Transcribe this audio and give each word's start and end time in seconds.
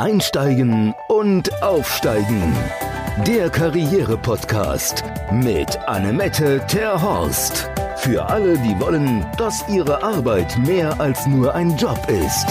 Einsteigen 0.00 0.94
und 1.08 1.62
Aufsteigen. 1.62 2.56
Der 3.26 3.50
Karriere-Podcast 3.50 5.04
mit 5.30 5.76
Annemette 5.86 6.64
Terhorst. 6.66 7.68
Für 7.98 8.24
alle, 8.24 8.56
die 8.60 8.80
wollen, 8.80 9.26
dass 9.36 9.62
ihre 9.68 10.02
Arbeit 10.02 10.56
mehr 10.66 10.98
als 10.98 11.26
nur 11.26 11.54
ein 11.54 11.76
Job 11.76 11.98
ist. 12.08 12.48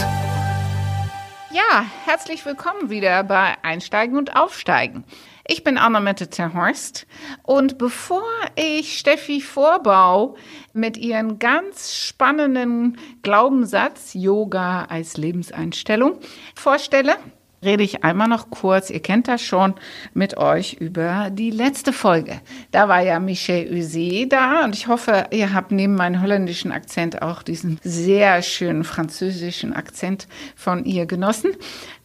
Ja, 1.49 1.85
herzlich 2.05 2.45
willkommen 2.45 2.91
wieder 2.91 3.23
bei 3.23 3.55
Einsteigen 3.63 4.19
und 4.19 4.35
Aufsteigen. 4.35 5.03
Ich 5.47 5.63
bin 5.63 5.79
Annemette 5.79 6.29
Terhorst 6.29 7.07
und 7.41 7.79
bevor 7.79 8.29
ich 8.57 8.99
Steffi 8.99 9.41
Vorbau 9.41 10.35
mit 10.73 10.97
ihren 10.97 11.39
ganz 11.39 11.95
spannenden 11.95 12.99
Glaubenssatz 13.23 14.13
Yoga 14.13 14.83
als 14.83 15.17
Lebenseinstellung 15.17 16.19
vorstelle, 16.53 17.17
rede 17.63 17.83
ich 17.83 18.03
einmal 18.03 18.27
noch 18.27 18.49
kurz, 18.49 18.89
ihr 18.89 19.01
kennt 19.01 19.27
das 19.27 19.41
schon, 19.41 19.73
mit 20.13 20.37
euch 20.37 20.73
über 20.73 21.29
die 21.31 21.51
letzte 21.51 21.93
Folge. 21.93 22.41
Da 22.71 22.87
war 22.87 23.01
ja 23.01 23.19
Michel 23.19 23.71
Usé 23.73 24.27
da 24.27 24.63
und 24.63 24.75
ich 24.75 24.87
hoffe, 24.87 25.27
ihr 25.31 25.53
habt 25.53 25.71
neben 25.71 25.95
meinem 25.95 26.21
holländischen 26.21 26.71
Akzent 26.71 27.21
auch 27.21 27.43
diesen 27.43 27.79
sehr 27.83 28.41
schönen 28.41 28.83
französischen 28.83 29.73
Akzent 29.73 30.27
von 30.55 30.85
ihr 30.85 31.05
genossen. 31.05 31.51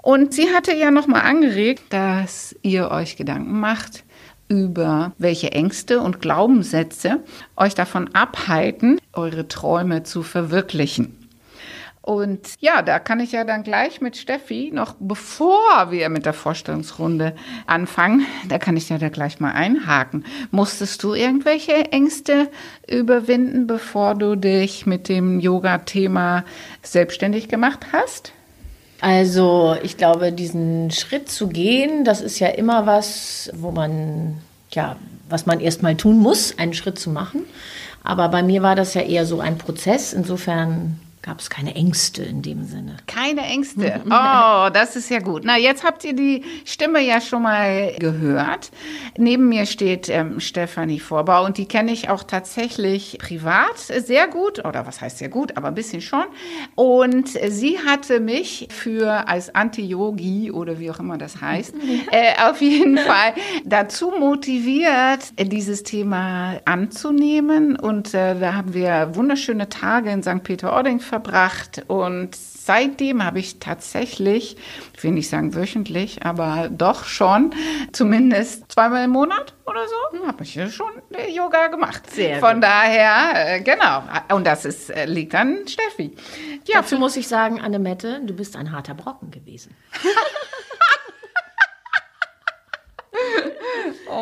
Und 0.03 0.35
sie 0.35 0.53
hatte 0.55 0.75
ja 0.75 0.91
nochmal 0.91 1.23
angeregt, 1.23 1.83
dass 1.91 2.55
ihr 2.63 2.91
euch 2.91 3.16
Gedanken 3.16 3.59
macht, 3.59 4.05
über 4.49 5.13
welche 5.19 5.52
Ängste 5.52 6.01
und 6.01 6.21
Glaubenssätze 6.21 7.23
euch 7.57 7.75
davon 7.75 8.15
abhalten, 8.15 9.01
eure 9.13 9.49
Träume 9.49 10.02
zu 10.02 10.23
verwirklichen. 10.23 11.23
Und 12.05 12.61
ja, 12.61 12.83
da 12.83 12.99
kann 12.99 13.19
ich 13.19 13.33
ja 13.33 13.45
dann 13.45 13.63
gleich 13.63 14.03
mit 14.03 14.19
Steffi, 14.19 14.71
noch 14.75 14.95
bevor 15.01 15.91
wir 15.91 16.11
mit 16.11 16.27
der 16.27 16.35
Vorstellungsrunde 16.35 17.35
anfangen, 17.66 18.27
da 18.51 18.59
kann 18.59 18.77
ich 18.77 18.91
ja 18.91 18.99
da 18.99 19.09
gleich 19.09 19.41
mal 19.41 19.52
einhaken. 19.52 20.27
Musstest 20.51 21.02
du 21.02 21.15
irgendwelche 21.15 21.73
Ängste 21.93 22.51
überwinden, 22.87 23.66
bevor 23.66 24.16
du 24.16 24.37
dich 24.37 24.85
mit 24.85 25.09
dem 25.09 25.41
Yoga-Thema 25.41 26.45
selbstständig 26.83 27.49
gemacht 27.49 27.87
hast? 27.95 28.33
Also 29.01 29.74
ich 29.83 29.96
glaube, 29.96 30.30
diesen 30.30 30.91
Schritt 30.91 31.30
zu 31.30 31.49
gehen, 31.49 32.05
das 32.05 32.21
ist 32.21 32.39
ja 32.39 32.49
immer 32.49 32.85
was, 32.85 33.51
wo 33.55 33.71
man, 33.71 34.43
ja, 34.73 34.96
was 35.30 35.46
man 35.46 35.59
erstmal 35.59 35.96
tun 35.96 36.18
muss, 36.18 36.59
einen 36.59 36.74
Schritt 36.74 36.99
zu 36.99 37.09
machen. 37.09 37.46
Aber 38.02 38.29
bei 38.29 38.43
mir 38.43 38.63
war 38.63 38.77
das 38.77 38.93
ja 38.93 39.01
eher 39.01 39.24
so 39.24 39.41
ein 39.41 39.57
Prozess. 39.57 40.13
Insofern 40.13 41.01
gab 41.25 41.41
es 41.41 41.49
keine 41.49 41.75
Ängste 41.75 42.23
in 42.23 42.43
dem 42.43 42.65
Sinne. 42.65 42.99
Keine 43.07 43.41
Ängste. 43.41 44.03
Oh, 44.05 44.69
das 44.71 44.95
ist 44.95 45.09
ja 45.09 45.21
gut. 45.21 45.43
Na, 45.45 45.57
jetzt 45.57 45.83
habt 45.83 46.05
ihr 46.05 46.13
die 46.13 46.45
Stimme 46.67 47.01
ja 47.01 47.19
schon 47.23 47.43
mal 47.43 47.95
gehört. 47.99 48.71
Neben 49.17 49.49
mir 49.49 49.65
steht 49.65 50.11
ähm, 50.11 50.39
Stefanie 50.39 51.01
Vorbau 51.01 51.47
und 51.47 51.57
die 51.57 51.65
kenne 51.65 51.93
ich 51.93 52.11
auch 52.11 52.25
tatsächlich 52.25 53.17
privat 53.19 53.79
sehr 53.79 54.29
gut. 54.29 54.63
Oder 54.67 54.87
was 54.87 55.01
heißt 55.01 55.17
sehr 55.17 55.30
gut, 55.30 55.57
aber 55.57 55.69
ein 55.69 55.75
bisschen 55.75 56.02
schon. 56.02 56.25
Und 56.75 57.30
sie 57.49 57.79
hatte 57.79 58.21
mich 58.21 58.69
für 58.71 59.27
als 59.27 59.55
Anti-Yogi 59.55 60.51
oder 60.51 60.79
wie 60.79 60.91
auch 60.91 61.01
immer 61.01 61.17
das 61.17 61.41
heißt, 61.41 61.75
äh, 62.11 62.35
auf 62.51 62.61
jeden 62.61 62.99
Fall 62.99 63.33
dazu 63.65 64.12
motiviert, 64.19 65.33
dieses 65.39 65.84
Thema 65.84 66.61
anzunehmen. 66.67 67.77
Und 67.77 68.12
äh, 68.12 68.39
da 68.39 68.53
haben 68.53 68.75
wir 68.75 69.15
wunderschöne 69.15 69.71
Tage 69.71 70.11
in 70.11 70.22
St. 70.22 70.43
Peter-Ording 70.43 71.00
verbracht 71.15 71.84
und 71.87 72.34
seitdem 72.34 73.25
habe 73.25 73.38
ich 73.38 73.60
tatsächlich, 73.60 74.56
ich 74.97 75.04
will 75.04 75.12
nicht 75.12 75.28
sagen 75.28 75.54
wöchentlich, 75.54 76.25
aber 76.26 76.69
doch 76.72 77.04
schon 77.04 77.54
zumindest 77.93 78.72
zweimal 78.72 79.04
im 79.04 79.10
Monat 79.10 79.54
oder 79.65 79.87
so, 79.87 80.27
habe 80.27 80.43
ich 80.43 80.59
schon 80.75 80.91
Yoga 81.33 81.69
gemacht. 81.69 82.11
Sehr 82.11 82.41
Von 82.41 82.55
gut. 82.55 82.65
daher, 82.65 83.56
äh, 83.56 83.61
genau. 83.61 84.03
Und 84.34 84.44
das 84.44 84.65
ist, 84.65 84.91
äh, 84.91 85.05
liegt 85.05 85.37
an 85.37 85.69
Steffi. 85.69 86.16
Ja, 86.66 86.81
Dazu 86.81 86.99
muss 86.99 87.16
ich 87.16 87.28
sagen, 87.28 87.60
Annemette, 87.60 88.21
du 88.25 88.34
bist 88.34 88.56
ein 88.56 88.72
harter 88.72 88.94
Brocken 88.94 89.31
gewesen. 89.31 89.77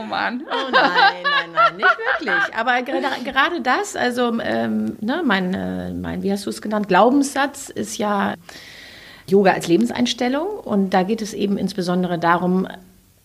Oh 0.03 0.07
Mann. 0.07 0.43
Oh 0.47 0.71
nein, 0.71 1.23
nein, 1.23 1.51
nein, 1.55 1.77
nicht 1.77 1.97
wirklich. 1.99 2.55
Aber 2.57 2.83
gerade, 2.83 3.61
das, 3.61 3.97
also 3.97 4.39
ähm, 4.41 4.97
ne, 5.01 5.23
mein, 5.25 5.55
äh, 5.55 5.93
mein, 5.93 6.23
wie 6.23 6.33
hast 6.33 6.47
du 6.47 6.51
es 6.51 6.63
genannt, 6.63 6.89
Glaubenssatz 6.89 7.69
ist 7.69 7.99
ja 7.99 8.35
Yoga 9.27 9.53
als 9.53 9.69
Lebenseinstellung. 9.69 10.49
Und 10.59 10.91
da 10.91 11.03
geht 11.03 11.23
es 11.23 11.35
eben 11.35 11.59
insbesondere 11.59 12.19
darum, 12.19 12.67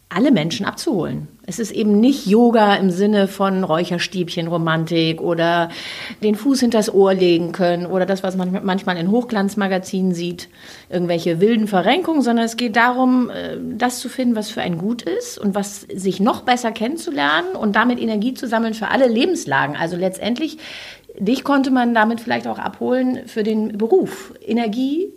alle 0.09 0.31
Menschen 0.31 0.65
abzuholen. 0.65 1.27
Es 1.49 1.59
ist 1.59 1.71
eben 1.71 2.01
nicht 2.01 2.27
Yoga 2.27 2.75
im 2.75 2.89
Sinne 2.89 3.29
von 3.29 3.63
Räucherstäbchen, 3.63 4.49
Romantik 4.49 5.21
oder 5.21 5.69
den 6.21 6.35
Fuß 6.35 6.59
hinters 6.59 6.93
Ohr 6.93 7.13
legen 7.13 7.53
können 7.53 7.85
oder 7.85 8.05
das, 8.05 8.21
was 8.21 8.35
man 8.35 8.65
manchmal 8.65 8.97
in 8.97 9.09
Hochglanzmagazinen 9.09 10.13
sieht, 10.13 10.49
irgendwelche 10.89 11.39
wilden 11.39 11.69
Verrenkungen, 11.69 12.21
sondern 12.21 12.43
es 12.43 12.57
geht 12.57 12.75
darum, 12.75 13.29
äh, 13.29 13.55
das 13.77 13.99
zu 13.99 14.09
finden, 14.09 14.35
was 14.35 14.49
für 14.49 14.59
ein 14.61 14.77
Gut 14.77 15.03
ist 15.03 15.39
und 15.39 15.55
was 15.55 15.83
sich 15.83 16.19
noch 16.19 16.41
besser 16.41 16.73
kennenzulernen 16.73 17.55
und 17.55 17.77
damit 17.77 18.01
Energie 18.01 18.33
zu 18.33 18.45
sammeln 18.45 18.73
für 18.73 18.89
alle 18.89 19.07
Lebenslagen. 19.07 19.77
Also 19.77 19.95
letztendlich, 19.95 20.57
dich 21.17 21.45
konnte 21.45 21.71
man 21.71 21.93
damit 21.93 22.19
vielleicht 22.19 22.47
auch 22.47 22.59
abholen 22.59 23.21
für 23.25 23.43
den 23.43 23.77
Beruf. 23.77 24.33
Energie, 24.45 25.13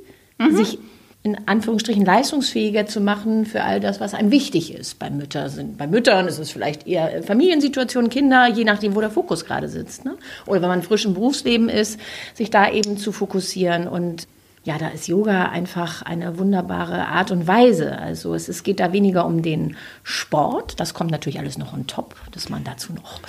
sich 0.52 0.78
in 1.22 1.36
Anführungsstrichen 1.46 2.04
leistungsfähiger 2.04 2.86
zu 2.86 3.00
machen 3.00 3.44
für 3.44 3.62
all 3.62 3.78
das, 3.78 4.00
was 4.00 4.14
einem 4.14 4.30
wichtig 4.30 4.74
ist. 4.74 4.98
Bei, 4.98 5.10
Mütter 5.10 5.50
sind, 5.50 5.76
bei 5.76 5.86
Müttern 5.86 6.26
ist 6.26 6.38
es 6.38 6.50
vielleicht 6.50 6.86
eher 6.86 7.22
Familiensituationen, 7.22 8.08
Kinder, 8.08 8.48
je 8.48 8.64
nachdem, 8.64 8.94
wo 8.94 9.00
der 9.00 9.10
Fokus 9.10 9.44
gerade 9.44 9.68
sitzt. 9.68 10.04
Ne? 10.06 10.16
Oder 10.46 10.62
wenn 10.62 10.70
man 10.70 10.82
frisch 10.82 11.04
im 11.04 11.12
Berufsleben 11.12 11.68
ist, 11.68 12.00
sich 12.32 12.48
da 12.48 12.70
eben 12.70 12.96
zu 12.96 13.12
fokussieren. 13.12 13.86
Und 13.86 14.28
ja, 14.62 14.76
da 14.76 14.88
ist 14.88 15.08
Yoga 15.08 15.46
einfach 15.46 16.02
eine 16.02 16.38
wunderbare 16.38 17.06
Art 17.06 17.30
und 17.30 17.46
Weise. 17.46 17.98
Also 17.98 18.34
es, 18.34 18.48
es 18.48 18.62
geht 18.62 18.78
da 18.78 18.92
weniger 18.92 19.24
um 19.24 19.42
den 19.42 19.76
Sport. 20.02 20.78
Das 20.78 20.92
kommt 20.92 21.10
natürlich 21.10 21.38
alles 21.38 21.56
noch 21.56 21.72
on 21.72 21.86
top, 21.86 22.14
dass 22.32 22.50
man 22.50 22.62
dazu 22.62 22.92
noch 22.92 23.20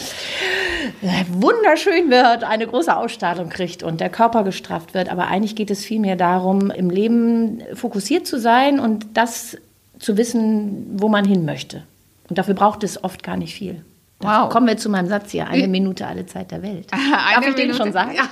äh, 1.01 1.23
wunderschön 1.29 2.09
wird, 2.09 2.43
eine 2.43 2.67
große 2.67 2.95
Ausstrahlung 2.95 3.49
kriegt 3.49 3.81
und 3.81 4.01
der 4.01 4.09
Körper 4.09 4.43
gestrafft 4.43 4.93
wird. 4.93 5.09
Aber 5.09 5.27
eigentlich 5.27 5.55
geht 5.55 5.71
es 5.71 5.85
vielmehr 5.85 6.17
darum, 6.17 6.69
im 6.69 6.89
Leben 6.89 7.61
fokussiert 7.75 8.27
zu 8.27 8.37
sein 8.39 8.79
und 8.79 9.05
das 9.13 9.57
zu 9.99 10.17
wissen, 10.17 10.87
wo 10.99 11.07
man 11.07 11.23
hin 11.23 11.45
möchte. 11.45 11.83
Und 12.29 12.37
dafür 12.37 12.55
braucht 12.55 12.83
es 12.83 13.03
oft 13.03 13.23
gar 13.23 13.37
nicht 13.37 13.53
viel. 13.53 13.83
Wow. 14.19 14.49
kommen 14.49 14.67
wir 14.67 14.77
zu 14.77 14.87
meinem 14.89 15.07
Satz 15.07 15.31
hier, 15.31 15.47
eine 15.47 15.67
Minute 15.67 16.05
alle 16.05 16.25
Zeit 16.27 16.51
der 16.51 16.61
Welt. 16.61 16.91
Darf 16.91 17.47
ich 17.47 17.55
den 17.55 17.67
Minute- 17.67 17.77
schon 17.77 17.91
sagen? 17.91 18.11
Ja. 18.15 18.23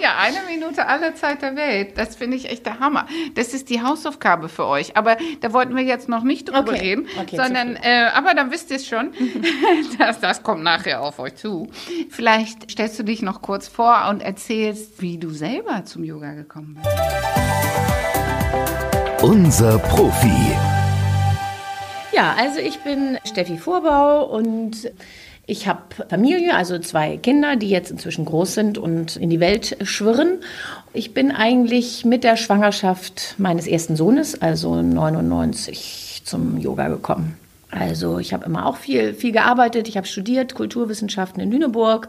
Ja, 0.00 0.16
eine 0.18 0.38
Minute 0.48 0.86
alle 0.86 1.14
Zeit 1.14 1.42
der 1.42 1.54
Welt. 1.56 1.96
Das 1.98 2.16
finde 2.16 2.36
ich 2.36 2.50
echt 2.50 2.66
der 2.66 2.80
Hammer. 2.80 3.06
Das 3.34 3.54
ist 3.54 3.70
die 3.70 3.82
Hausaufgabe 3.82 4.48
für 4.48 4.66
euch. 4.66 4.96
Aber 4.96 5.16
da 5.40 5.52
wollten 5.52 5.76
wir 5.76 5.82
jetzt 5.84 6.08
noch 6.08 6.22
nicht 6.22 6.48
drüber 6.48 6.60
Okay. 6.72 6.80
reden, 6.80 7.06
Okay, 7.20 7.36
sondern, 7.36 7.76
äh, 7.76 8.08
aber 8.14 8.34
dann 8.34 8.50
wisst 8.50 8.70
ihr 8.70 8.76
es 8.76 8.86
schon. 8.86 9.12
das, 9.98 10.20
das 10.20 10.42
kommt 10.42 10.62
nachher 10.62 11.02
auf 11.02 11.18
euch 11.18 11.34
zu. 11.36 11.68
Vielleicht 12.10 12.70
stellst 12.70 12.98
du 12.98 13.02
dich 13.02 13.22
noch 13.22 13.42
kurz 13.42 13.68
vor 13.68 14.06
und 14.10 14.22
erzählst, 14.22 15.00
wie 15.02 15.18
du 15.18 15.30
selber 15.30 15.84
zum 15.84 16.04
Yoga 16.04 16.32
gekommen 16.32 16.78
bist. 16.82 16.96
Unser 19.22 19.78
Profi. 19.78 20.56
Ja, 22.12 22.34
also 22.38 22.58
ich 22.58 22.78
bin 22.80 23.18
Steffi 23.24 23.56
Vorbau 23.56 24.24
und 24.26 24.90
ich 25.46 25.66
habe 25.66 25.80
Familie, 26.08 26.54
also 26.54 26.78
zwei 26.78 27.16
Kinder, 27.16 27.56
die 27.56 27.68
jetzt 27.68 27.90
inzwischen 27.90 28.24
groß 28.24 28.54
sind 28.54 28.78
und 28.78 29.16
in 29.16 29.28
die 29.28 29.40
Welt 29.40 29.76
schwirren. 29.82 30.38
Ich 30.92 31.14
bin 31.14 31.32
eigentlich 31.32 32.04
mit 32.04 32.22
der 32.22 32.36
Schwangerschaft 32.36 33.34
meines 33.38 33.66
ersten 33.66 33.96
Sohnes, 33.96 34.40
also 34.40 34.80
99, 34.80 36.22
zum 36.24 36.58
Yoga 36.58 36.88
gekommen. 36.88 37.36
Also 37.70 38.18
ich 38.18 38.34
habe 38.34 38.44
immer 38.44 38.66
auch 38.66 38.76
viel, 38.76 39.14
viel 39.14 39.32
gearbeitet. 39.32 39.88
Ich 39.88 39.96
habe 39.96 40.06
studiert 40.06 40.54
Kulturwissenschaften 40.54 41.42
in 41.42 41.50
Lüneburg. 41.50 42.08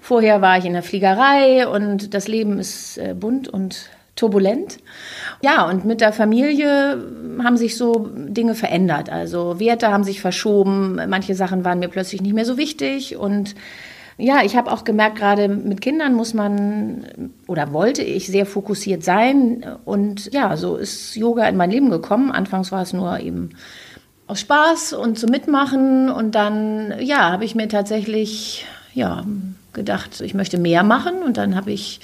Vorher 0.00 0.40
war 0.40 0.58
ich 0.58 0.64
in 0.64 0.72
der 0.72 0.82
Fliegerei 0.82 1.68
und 1.68 2.14
das 2.14 2.28
Leben 2.28 2.58
ist 2.58 2.96
äh, 2.96 3.14
bunt 3.14 3.46
und 3.46 3.90
turbulent. 4.16 4.78
Ja, 5.42 5.68
und 5.68 5.84
mit 5.84 6.00
der 6.00 6.12
Familie 6.12 7.02
haben 7.42 7.56
sich 7.56 7.76
so 7.76 8.10
Dinge 8.14 8.54
verändert. 8.54 9.10
Also 9.10 9.58
Werte 9.58 9.88
haben 9.88 10.04
sich 10.04 10.20
verschoben, 10.20 11.00
manche 11.08 11.34
Sachen 11.34 11.64
waren 11.64 11.78
mir 11.78 11.88
plötzlich 11.88 12.20
nicht 12.20 12.34
mehr 12.34 12.44
so 12.44 12.56
wichtig 12.56 13.16
und 13.16 13.54
ja, 14.18 14.42
ich 14.44 14.56
habe 14.56 14.70
auch 14.70 14.84
gemerkt, 14.84 15.16
gerade 15.16 15.48
mit 15.48 15.80
Kindern 15.80 16.14
muss 16.14 16.34
man 16.34 17.32
oder 17.48 17.72
wollte 17.72 18.02
ich 18.02 18.26
sehr 18.26 18.46
fokussiert 18.46 19.02
sein 19.02 19.64
und 19.84 20.32
ja, 20.32 20.56
so 20.56 20.76
ist 20.76 21.16
Yoga 21.16 21.48
in 21.48 21.56
mein 21.56 21.70
Leben 21.70 21.90
gekommen. 21.90 22.30
Anfangs 22.30 22.70
war 22.70 22.82
es 22.82 22.92
nur 22.92 23.18
eben 23.20 23.50
aus 24.26 24.40
Spaß 24.40 24.92
und 24.92 25.18
zum 25.18 25.30
Mitmachen 25.30 26.10
und 26.10 26.34
dann 26.34 26.94
ja, 27.00 27.32
habe 27.32 27.44
ich 27.44 27.54
mir 27.54 27.68
tatsächlich 27.68 28.66
ja 28.94 29.24
gedacht, 29.72 30.20
ich 30.20 30.34
möchte 30.34 30.58
mehr 30.58 30.82
machen 30.82 31.22
und 31.22 31.36
dann 31.36 31.56
habe 31.56 31.72
ich 31.72 32.00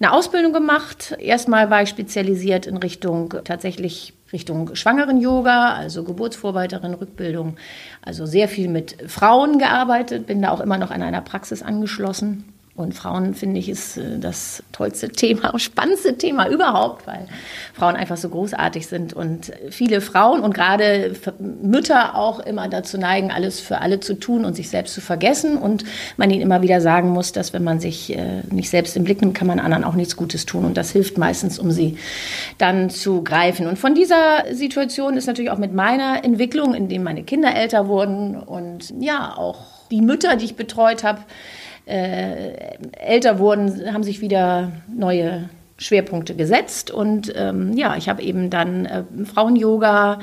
eine 0.00 0.12
Ausbildung 0.12 0.52
gemacht. 0.52 1.16
Erstmal 1.18 1.70
war 1.70 1.82
ich 1.82 1.88
spezialisiert 1.88 2.66
in 2.66 2.76
Richtung 2.76 3.34
tatsächlich 3.44 4.14
Richtung 4.32 4.74
Schwangeren-Yoga, 4.74 5.74
also 5.74 6.04
Geburtsvorbereiterin, 6.04 6.94
Rückbildung. 6.94 7.56
Also 8.00 8.24
sehr 8.24 8.48
viel 8.48 8.68
mit 8.68 8.96
Frauen 9.10 9.58
gearbeitet, 9.58 10.26
bin 10.26 10.40
da 10.40 10.50
auch 10.50 10.60
immer 10.60 10.78
noch 10.78 10.90
an 10.90 11.02
einer 11.02 11.20
Praxis 11.20 11.62
angeschlossen. 11.62 12.51
Und 12.74 12.94
Frauen, 12.94 13.34
finde 13.34 13.60
ich, 13.60 13.68
ist 13.68 13.98
äh, 13.98 14.18
das 14.18 14.62
tollste 14.72 15.10
Thema, 15.10 15.52
spannendste 15.58 16.16
Thema 16.16 16.48
überhaupt, 16.48 17.06
weil 17.06 17.28
Frauen 17.74 17.96
einfach 17.96 18.16
so 18.16 18.30
großartig 18.30 18.86
sind. 18.86 19.12
Und 19.12 19.52
viele 19.68 20.00
Frauen 20.00 20.40
und 20.40 20.54
gerade 20.54 21.14
Mütter 21.38 22.16
auch 22.16 22.40
immer 22.40 22.68
dazu 22.68 22.96
neigen, 22.96 23.30
alles 23.30 23.60
für 23.60 23.82
alle 23.82 24.00
zu 24.00 24.14
tun 24.14 24.46
und 24.46 24.56
sich 24.56 24.70
selbst 24.70 24.94
zu 24.94 25.02
vergessen. 25.02 25.58
Und 25.58 25.84
man 26.16 26.30
ihnen 26.30 26.40
immer 26.40 26.62
wieder 26.62 26.80
sagen 26.80 27.10
muss, 27.10 27.32
dass 27.32 27.52
wenn 27.52 27.62
man 27.62 27.78
sich 27.78 28.16
äh, 28.16 28.40
nicht 28.50 28.70
selbst 28.70 28.96
im 28.96 29.04
Blick 29.04 29.20
nimmt, 29.20 29.34
kann 29.34 29.48
man 29.48 29.60
anderen 29.60 29.84
auch 29.84 29.94
nichts 29.94 30.16
Gutes 30.16 30.46
tun. 30.46 30.64
Und 30.64 30.78
das 30.78 30.90
hilft 30.92 31.18
meistens, 31.18 31.58
um 31.58 31.70
sie 31.72 31.98
dann 32.56 32.88
zu 32.88 33.22
greifen. 33.22 33.66
Und 33.66 33.78
von 33.78 33.94
dieser 33.94 34.44
Situation 34.50 35.18
ist 35.18 35.26
natürlich 35.26 35.50
auch 35.50 35.58
mit 35.58 35.74
meiner 35.74 36.24
Entwicklung, 36.24 36.72
in 36.72 36.88
dem 36.88 37.02
meine 37.02 37.22
Kinder 37.22 37.54
älter 37.54 37.86
wurden 37.86 38.34
und 38.34 38.94
ja, 38.98 39.34
auch 39.36 39.58
die 39.90 40.00
Mütter, 40.00 40.36
die 40.36 40.46
ich 40.46 40.56
betreut 40.56 41.04
habe, 41.04 41.20
äh, 41.86 42.76
älter 42.92 43.38
wurden, 43.38 43.92
haben 43.92 44.02
sich 44.02 44.20
wieder 44.20 44.72
neue 44.88 45.48
Schwerpunkte 45.82 46.34
gesetzt. 46.34 46.90
Und 46.90 47.32
ähm, 47.36 47.72
ja, 47.76 47.96
ich 47.96 48.08
habe 48.08 48.22
eben 48.22 48.50
dann 48.50 48.86
äh, 48.86 49.04
Frauen-Yoga 49.24 50.20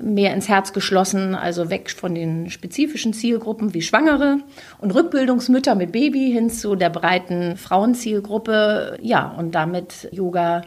mehr 0.00 0.32
ins 0.32 0.48
Herz 0.48 0.72
geschlossen, 0.72 1.34
also 1.34 1.70
weg 1.70 1.90
von 1.90 2.14
den 2.14 2.50
spezifischen 2.50 3.12
Zielgruppen 3.12 3.74
wie 3.74 3.82
Schwangere 3.82 4.38
und 4.80 4.94
Rückbildungsmütter 4.94 5.74
mit 5.74 5.92
Baby 5.92 6.30
hin 6.30 6.50
zu 6.50 6.76
der 6.76 6.90
breiten 6.90 7.56
Frauenzielgruppe. 7.56 8.98
Ja, 9.02 9.34
und 9.36 9.54
damit 9.54 10.08
Yoga 10.12 10.62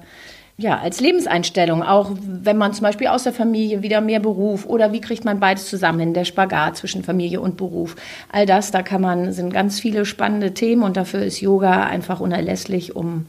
ja, 0.57 0.77
als 0.77 1.00
Lebenseinstellung, 1.00 1.81
auch 1.81 2.12
wenn 2.21 2.57
man 2.57 2.74
zum 2.74 2.83
Beispiel 2.83 3.07
aus 3.07 3.24
der 3.24 3.33
Familie 3.33 3.81
wieder 3.81 4.01
mehr 4.01 4.19
Beruf 4.19 4.65
oder 4.65 4.92
wie 4.92 5.01
kriegt 5.01 5.25
man 5.25 5.39
beides 5.39 5.69
zusammen 5.69 6.00
hin, 6.00 6.13
der 6.13 6.25
Spagat 6.25 6.77
zwischen 6.77 7.03
Familie 7.03 7.42
und 7.42 7.57
Beruf. 7.57 7.95
All 8.31 8.45
das, 8.45 8.71
da 8.71 8.83
kann 8.83 9.01
man, 9.01 9.33
sind 9.33 9.53
ganz 9.53 9.80
viele 9.80 10.06
spannende 10.06 10.53
Themen 10.53 10.83
und 10.83 10.98
dafür 10.98 11.24
ist 11.24 11.42
Yoga 11.42 11.86
einfach 11.86 12.19
unerlässlich, 12.19 12.95
um, 12.95 13.25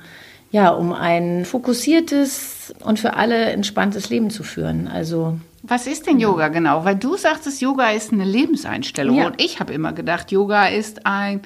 ja, 0.51 0.71
um 0.71 0.93
ein 0.93 1.45
fokussiertes 1.45 2.75
und 2.85 2.99
für 3.01 3.15
alle 3.15 3.47
entspanntes 3.47 4.11
Leben 4.11 4.31
zu 4.31 4.43
führen. 4.43 4.89
Also. 4.89 5.39
Was 5.63 5.87
ist 5.87 6.07
denn 6.07 6.19
Yoga 6.19 6.49
genau? 6.49 6.85
Weil 6.85 6.97
du 6.97 7.17
sagtest, 7.17 7.63
Yoga 7.63 7.91
ist 7.91 8.13
eine 8.13 8.25
Lebenseinstellung 8.25 9.17
ja. 9.17 9.27
und 9.27 9.41
ich 9.41 9.61
habe 9.61 9.73
immer 9.73 9.93
gedacht, 9.93 10.33
Yoga 10.33 10.67
ist 10.67 11.07
ein 11.07 11.41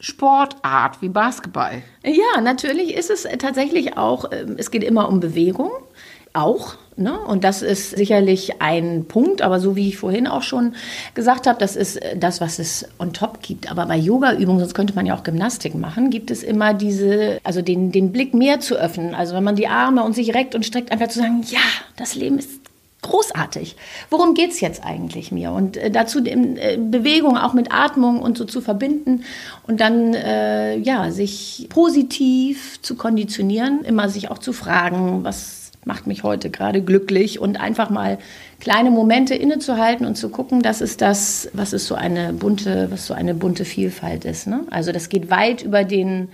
Sportart 0.00 1.02
wie 1.02 1.08
Basketball. 1.08 1.82
Ja, 2.04 2.40
natürlich 2.40 2.94
ist 2.94 3.10
es 3.10 3.26
tatsächlich 3.38 3.96
auch, 3.96 4.30
ähm, 4.30 4.56
es 4.58 4.70
geht 4.70 4.84
immer 4.84 5.08
um 5.08 5.20
Bewegung, 5.20 5.70
auch. 6.32 6.74
Ne? 6.96 7.16
Und 7.18 7.44
das 7.44 7.62
ist 7.62 7.90
sicherlich 7.90 8.60
ein 8.60 9.04
Punkt, 9.06 9.40
aber 9.42 9.60
so 9.60 9.76
wie 9.76 9.88
ich 9.88 9.98
vorhin 9.98 10.26
auch 10.26 10.42
schon 10.42 10.74
gesagt 11.14 11.46
habe, 11.46 11.58
das 11.58 11.76
ist 11.76 11.96
äh, 11.96 12.16
das, 12.16 12.40
was 12.40 12.58
es 12.58 12.88
on 12.98 13.12
top 13.12 13.40
gibt. 13.40 13.70
Aber 13.70 13.86
bei 13.86 13.96
Yoga-Übungen, 13.96 14.58
sonst 14.58 14.74
könnte 14.74 14.94
man 14.94 15.06
ja 15.06 15.16
auch 15.16 15.22
Gymnastik 15.22 15.74
machen, 15.74 16.10
gibt 16.10 16.30
es 16.30 16.42
immer 16.42 16.74
diese, 16.74 17.38
also 17.44 17.62
den, 17.62 17.92
den 17.92 18.10
Blick 18.10 18.34
mehr 18.34 18.58
zu 18.60 18.76
öffnen. 18.76 19.14
Also 19.14 19.34
wenn 19.34 19.44
man 19.44 19.56
die 19.56 19.68
Arme 19.68 20.02
und 20.02 20.14
sich 20.14 20.34
reckt 20.34 20.54
und 20.54 20.66
streckt, 20.66 20.90
einfach 20.90 21.08
zu 21.08 21.20
sagen, 21.20 21.42
ja, 21.46 21.60
das 21.96 22.14
Leben 22.14 22.38
ist 22.38 22.67
großartig. 23.02 23.76
Worum 24.10 24.34
geht 24.34 24.50
es 24.50 24.60
jetzt 24.60 24.84
eigentlich 24.84 25.30
mir? 25.30 25.52
Und 25.52 25.76
äh, 25.76 25.90
dazu 25.90 26.24
äh, 26.24 26.76
Bewegung 26.76 27.36
auch 27.36 27.52
mit 27.52 27.72
Atmung 27.72 28.20
und 28.20 28.36
so 28.36 28.44
zu 28.44 28.60
verbinden 28.60 29.24
und 29.66 29.80
dann 29.80 30.14
äh, 30.14 30.76
ja 30.78 31.10
sich 31.10 31.68
positiv 31.70 32.82
zu 32.82 32.96
konditionieren, 32.96 33.84
immer 33.84 34.08
sich 34.08 34.30
auch 34.30 34.38
zu 34.38 34.52
fragen, 34.52 35.22
was 35.22 35.58
macht 35.84 36.06
mich 36.06 36.22
heute 36.22 36.50
gerade 36.50 36.82
glücklich 36.82 37.40
und 37.40 37.60
einfach 37.60 37.88
mal 37.88 38.18
kleine 38.60 38.90
Momente 38.90 39.34
innezuhalten 39.34 40.06
und 40.06 40.16
zu 40.16 40.28
gucken, 40.28 40.60
das 40.60 40.80
ist 40.80 41.00
das, 41.00 41.48
was 41.54 41.72
ist 41.72 41.86
so 41.86 41.94
eine 41.94 42.32
bunte, 42.32 42.90
was 42.90 43.06
so 43.06 43.14
eine 43.14 43.34
bunte 43.34 43.64
Vielfalt 43.64 44.24
ist. 44.24 44.46
Ne? 44.46 44.64
Also 44.70 44.92
das 44.92 45.08
geht 45.08 45.30
weit 45.30 45.62
über 45.62 45.84
den 45.84 46.28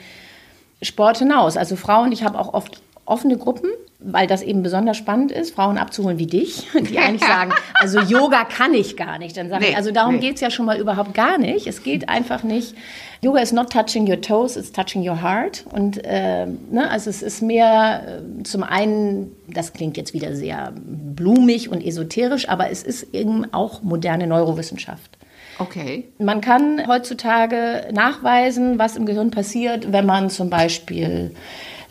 Sport 0.82 1.18
hinaus. 1.18 1.56
Also 1.56 1.76
Frauen, 1.76 2.10
ich 2.10 2.24
habe 2.24 2.38
auch 2.38 2.52
oft 2.52 2.82
offene 3.06 3.36
Gruppen, 3.36 3.70
weil 3.98 4.26
das 4.26 4.42
eben 4.42 4.62
besonders 4.62 4.96
spannend 4.96 5.32
ist, 5.32 5.54
Frauen 5.54 5.78
abzuholen 5.78 6.18
wie 6.18 6.26
dich, 6.26 6.66
die 6.90 6.98
eigentlich 6.98 7.24
sagen, 7.24 7.52
also 7.74 8.00
Yoga 8.00 8.44
kann 8.44 8.74
ich 8.74 8.96
gar 8.96 9.18
nicht. 9.18 9.36
Dann 9.36 9.48
sage 9.48 9.64
nee, 9.64 9.70
ich, 9.70 9.76
also 9.76 9.90
darum 9.90 10.14
nee. 10.14 10.20
geht 10.20 10.36
es 10.36 10.40
ja 10.40 10.50
schon 10.50 10.66
mal 10.66 10.78
überhaupt 10.78 11.14
gar 11.14 11.38
nicht. 11.38 11.66
Es 11.66 11.82
geht 11.82 12.08
einfach 12.08 12.42
nicht. 12.42 12.74
Yoga 13.22 13.40
is 13.40 13.52
not 13.52 13.70
touching 13.72 14.06
your 14.08 14.20
toes, 14.20 14.56
it's 14.56 14.70
touching 14.70 15.08
your 15.08 15.22
heart. 15.22 15.64
Und 15.72 16.04
äh, 16.04 16.46
ne, 16.46 16.90
also 16.90 17.08
es 17.08 17.22
ist 17.22 17.40
mehr 17.40 18.20
äh, 18.20 18.42
zum 18.42 18.62
einen, 18.62 19.34
das 19.48 19.72
klingt 19.72 19.96
jetzt 19.96 20.12
wieder 20.12 20.34
sehr 20.34 20.72
blumig 20.76 21.70
und 21.70 21.84
esoterisch, 21.84 22.48
aber 22.48 22.70
es 22.70 22.82
ist 22.82 23.14
eben 23.14 23.52
auch 23.52 23.82
moderne 23.82 24.26
Neurowissenschaft. 24.26 25.16
Okay. 25.58 26.08
Man 26.18 26.40
kann 26.40 26.86
heutzutage 26.86 27.88
nachweisen, 27.92 28.78
was 28.78 28.96
im 28.96 29.06
Gehirn 29.06 29.30
passiert, 29.30 29.92
wenn 29.92 30.04
man 30.04 30.28
zum 30.28 30.50
Beispiel 30.50 31.30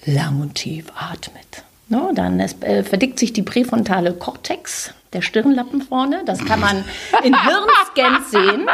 lang 0.06 0.42
und 0.42 0.56
tief 0.56 0.86
atmet. 0.96 1.64
No, 1.90 2.12
dann 2.14 2.40
es, 2.40 2.56
äh, 2.62 2.84
verdickt 2.84 3.20
sich 3.20 3.34
die 3.34 3.42
präfrontale 3.42 4.14
Kortex, 4.14 4.94
der 5.14 5.22
Stirnlappen 5.22 5.82
vorne. 5.82 6.22
Das 6.26 6.44
kann 6.44 6.60
man 6.60 6.84
in 7.24 7.36
Hirnscans 7.36 8.32
sehen. 8.32 8.68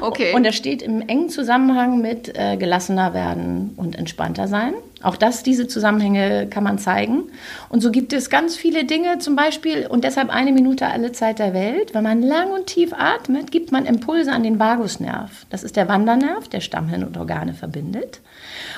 Okay. 0.00 0.34
Und 0.34 0.44
das 0.44 0.54
steht 0.54 0.82
im 0.82 1.06
engen 1.06 1.28
Zusammenhang 1.28 2.00
mit 2.00 2.36
äh, 2.36 2.56
gelassener 2.56 3.14
werden 3.14 3.74
und 3.76 3.96
entspannter 3.96 4.48
sein. 4.48 4.74
Auch 5.02 5.16
das, 5.16 5.42
diese 5.42 5.68
Zusammenhänge 5.68 6.48
kann 6.48 6.64
man 6.64 6.78
zeigen. 6.78 7.24
Und 7.68 7.80
so 7.80 7.90
gibt 7.90 8.12
es 8.12 8.30
ganz 8.30 8.56
viele 8.56 8.84
Dinge, 8.84 9.18
zum 9.18 9.36
Beispiel, 9.36 9.86
und 9.86 10.04
deshalb 10.04 10.30
eine 10.30 10.52
Minute 10.52 10.86
alle 10.86 11.12
Zeit 11.12 11.38
der 11.38 11.52
Welt. 11.52 11.94
Wenn 11.94 12.02
man 12.02 12.22
lang 12.22 12.50
und 12.50 12.66
tief 12.66 12.92
atmet, 12.92 13.52
gibt 13.52 13.72
man 13.72 13.84
Impulse 13.84 14.32
an 14.32 14.42
den 14.42 14.58
Vagusnerv. 14.58 15.46
Das 15.50 15.62
ist 15.62 15.76
der 15.76 15.88
Wandernerv, 15.88 16.48
der 16.48 16.60
Stammhirn 16.60 17.04
und 17.04 17.18
Organe 17.18 17.52
verbindet. 17.52 18.20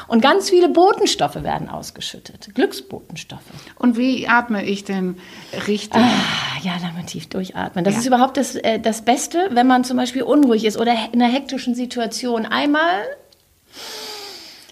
Und 0.08 0.20
ganz 0.20 0.50
viele 0.50 0.68
Botenstoffe 0.68 1.42
werden 1.42 1.68
ausgeschüttet, 1.68 2.54
Glücksbotenstoffe. 2.54 3.40
Und 3.76 3.96
wie 3.96 4.26
atme 4.26 4.64
ich 4.64 4.84
denn 4.84 5.16
richtig? 5.66 6.02
Ah, 6.02 6.60
ja, 6.62 6.72
lang 6.82 6.97
und 6.98 7.06
tief 7.06 7.28
durchatmen. 7.28 7.84
Das 7.84 7.94
ja. 7.94 8.00
ist 8.00 8.06
überhaupt 8.06 8.36
das, 8.36 8.54
äh, 8.56 8.78
das 8.78 9.02
Beste, 9.02 9.48
wenn 9.50 9.66
man 9.66 9.84
zum 9.84 9.96
Beispiel 9.96 10.22
unruhig 10.22 10.64
ist 10.64 10.76
oder 10.76 10.92
in 11.12 11.22
einer 11.22 11.32
hektischen 11.32 11.74
Situation. 11.74 12.46
Einmal 12.46 13.02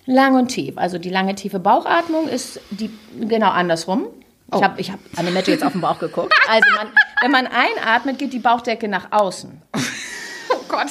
lang 0.07 0.37
und 0.37 0.49
tief. 0.49 0.79
Also 0.79 0.99
die 0.99 1.11
lange 1.11 1.35
tiefe 1.35 1.59
Bauchatmung 1.59 2.29
ist 2.29 2.61
die 2.71 2.91
genau 3.21 3.51
andersrum. 3.51 4.07
Oh. 4.51 4.59
Ich 4.59 4.63
habe 4.63 4.81
ich 4.81 4.93
hab 4.93 5.01
Annemette 5.17 5.51
jetzt 5.51 5.65
auf 5.65 5.73
den 5.73 5.81
Bauch 5.81 5.99
geguckt. 5.99 6.33
Also 6.49 6.69
man, 6.77 6.89
wenn 7.23 7.31
man 7.33 7.49
einatmet, 7.49 8.19
geht 8.19 8.33
die 8.33 8.39
Bauchdecke 8.39 8.89
nach 8.89 9.13
außen. 9.13 9.63
Oh 10.49 10.63
Gott. 10.69 10.87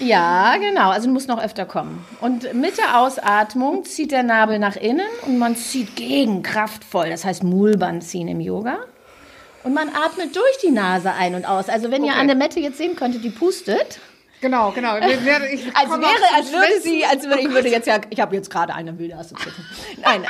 Ja, 0.00 0.56
genau. 0.58 0.90
Also 0.90 1.06
du 1.06 1.14
musst 1.14 1.28
noch 1.28 1.42
öfter 1.42 1.64
kommen. 1.64 2.04
Und 2.20 2.52
mit 2.52 2.76
der 2.76 2.98
Ausatmung 2.98 3.84
zieht 3.84 4.12
der 4.12 4.22
Nabel 4.22 4.58
nach 4.58 4.76
innen 4.76 5.06
und 5.26 5.38
man 5.38 5.56
zieht 5.56 5.96
gegen 5.96 6.42
kraftvoll. 6.42 7.08
Das 7.08 7.24
heißt 7.24 7.42
Mulband 7.42 8.04
ziehen 8.04 8.28
im 8.28 8.40
Yoga. 8.40 8.80
Und 9.64 9.74
man 9.74 9.88
atmet 9.88 10.34
durch 10.34 10.58
die 10.62 10.70
Nase 10.70 11.12
ein 11.12 11.34
und 11.34 11.44
aus. 11.44 11.68
Also 11.68 11.90
wenn 11.90 12.02
okay. 12.02 12.12
ihr 12.12 12.18
Annemette 12.18 12.60
jetzt 12.60 12.78
sehen 12.78 12.96
könntet, 12.96 13.22
die 13.24 13.30
pustet. 13.30 14.00
Genau, 14.40 14.72
genau. 14.72 14.96
Ich 14.96 15.04
als 15.04 15.24
wäre, 15.24 15.44
als 16.36 16.52
würde 16.52 16.80
sie, 16.82 17.04
als 17.04 17.24
würde 17.24 17.42
ich 17.42 17.50
würde 17.50 17.68
jetzt 17.68 17.86
ja, 17.86 18.00
ich 18.10 18.20
habe 18.20 18.34
jetzt 18.34 18.50
gerade 18.50 18.74
eine 18.74 18.98
wilde 18.98 19.16
Assoziation. 19.16 19.64
Nein. 20.02 20.26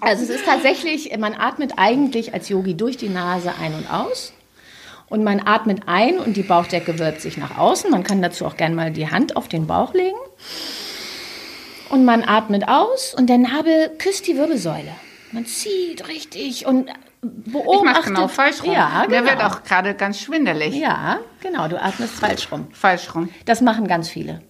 Also 0.00 0.24
es 0.24 0.30
ist 0.30 0.44
tatsächlich, 0.44 1.16
man 1.16 1.34
atmet 1.34 1.74
eigentlich 1.76 2.34
als 2.34 2.48
Yogi 2.48 2.76
durch 2.76 2.96
die 2.96 3.08
Nase 3.08 3.52
ein 3.60 3.74
und 3.74 3.88
aus. 3.88 4.32
Und 5.08 5.22
man 5.22 5.46
atmet 5.46 5.82
ein 5.86 6.18
und 6.18 6.36
die 6.36 6.42
Bauchdecke 6.42 6.98
wölbt 6.98 7.20
sich 7.20 7.36
nach 7.36 7.56
außen. 7.56 7.90
Man 7.90 8.02
kann 8.02 8.20
dazu 8.20 8.46
auch 8.46 8.56
gerne 8.56 8.74
mal 8.74 8.90
die 8.90 9.08
Hand 9.08 9.36
auf 9.36 9.48
den 9.48 9.68
Bauch 9.68 9.94
legen. 9.94 10.18
Und 11.90 12.04
man 12.04 12.24
atmet 12.24 12.66
aus 12.66 13.14
und 13.14 13.28
der 13.28 13.38
Nabel 13.38 13.90
küsst 13.98 14.26
die 14.26 14.36
Wirbelsäule. 14.36 14.90
Man 15.30 15.46
zieht 15.46 16.08
richtig 16.08 16.66
und 16.66 16.90
beobachtet. 17.24 17.74
Ich 17.74 17.82
mache 17.82 18.02
genau 18.04 18.28
falsch 18.28 18.62
rum. 18.62 18.72
Ja, 18.72 19.04
genau. 19.06 19.08
Der 19.08 19.24
wird 19.24 19.44
auch 19.44 19.62
gerade 19.62 19.94
ganz 19.94 20.20
schwindelig. 20.20 20.74
Ja, 20.74 21.18
genau. 21.40 21.68
Du 21.68 21.80
atmest 21.80 22.14
falsch 22.14 22.50
rum. 22.50 22.68
Falsch 22.72 23.14
rum. 23.14 23.28
Das 23.44 23.60
machen 23.60 23.86
ganz 23.86 24.08
viele. 24.08 24.42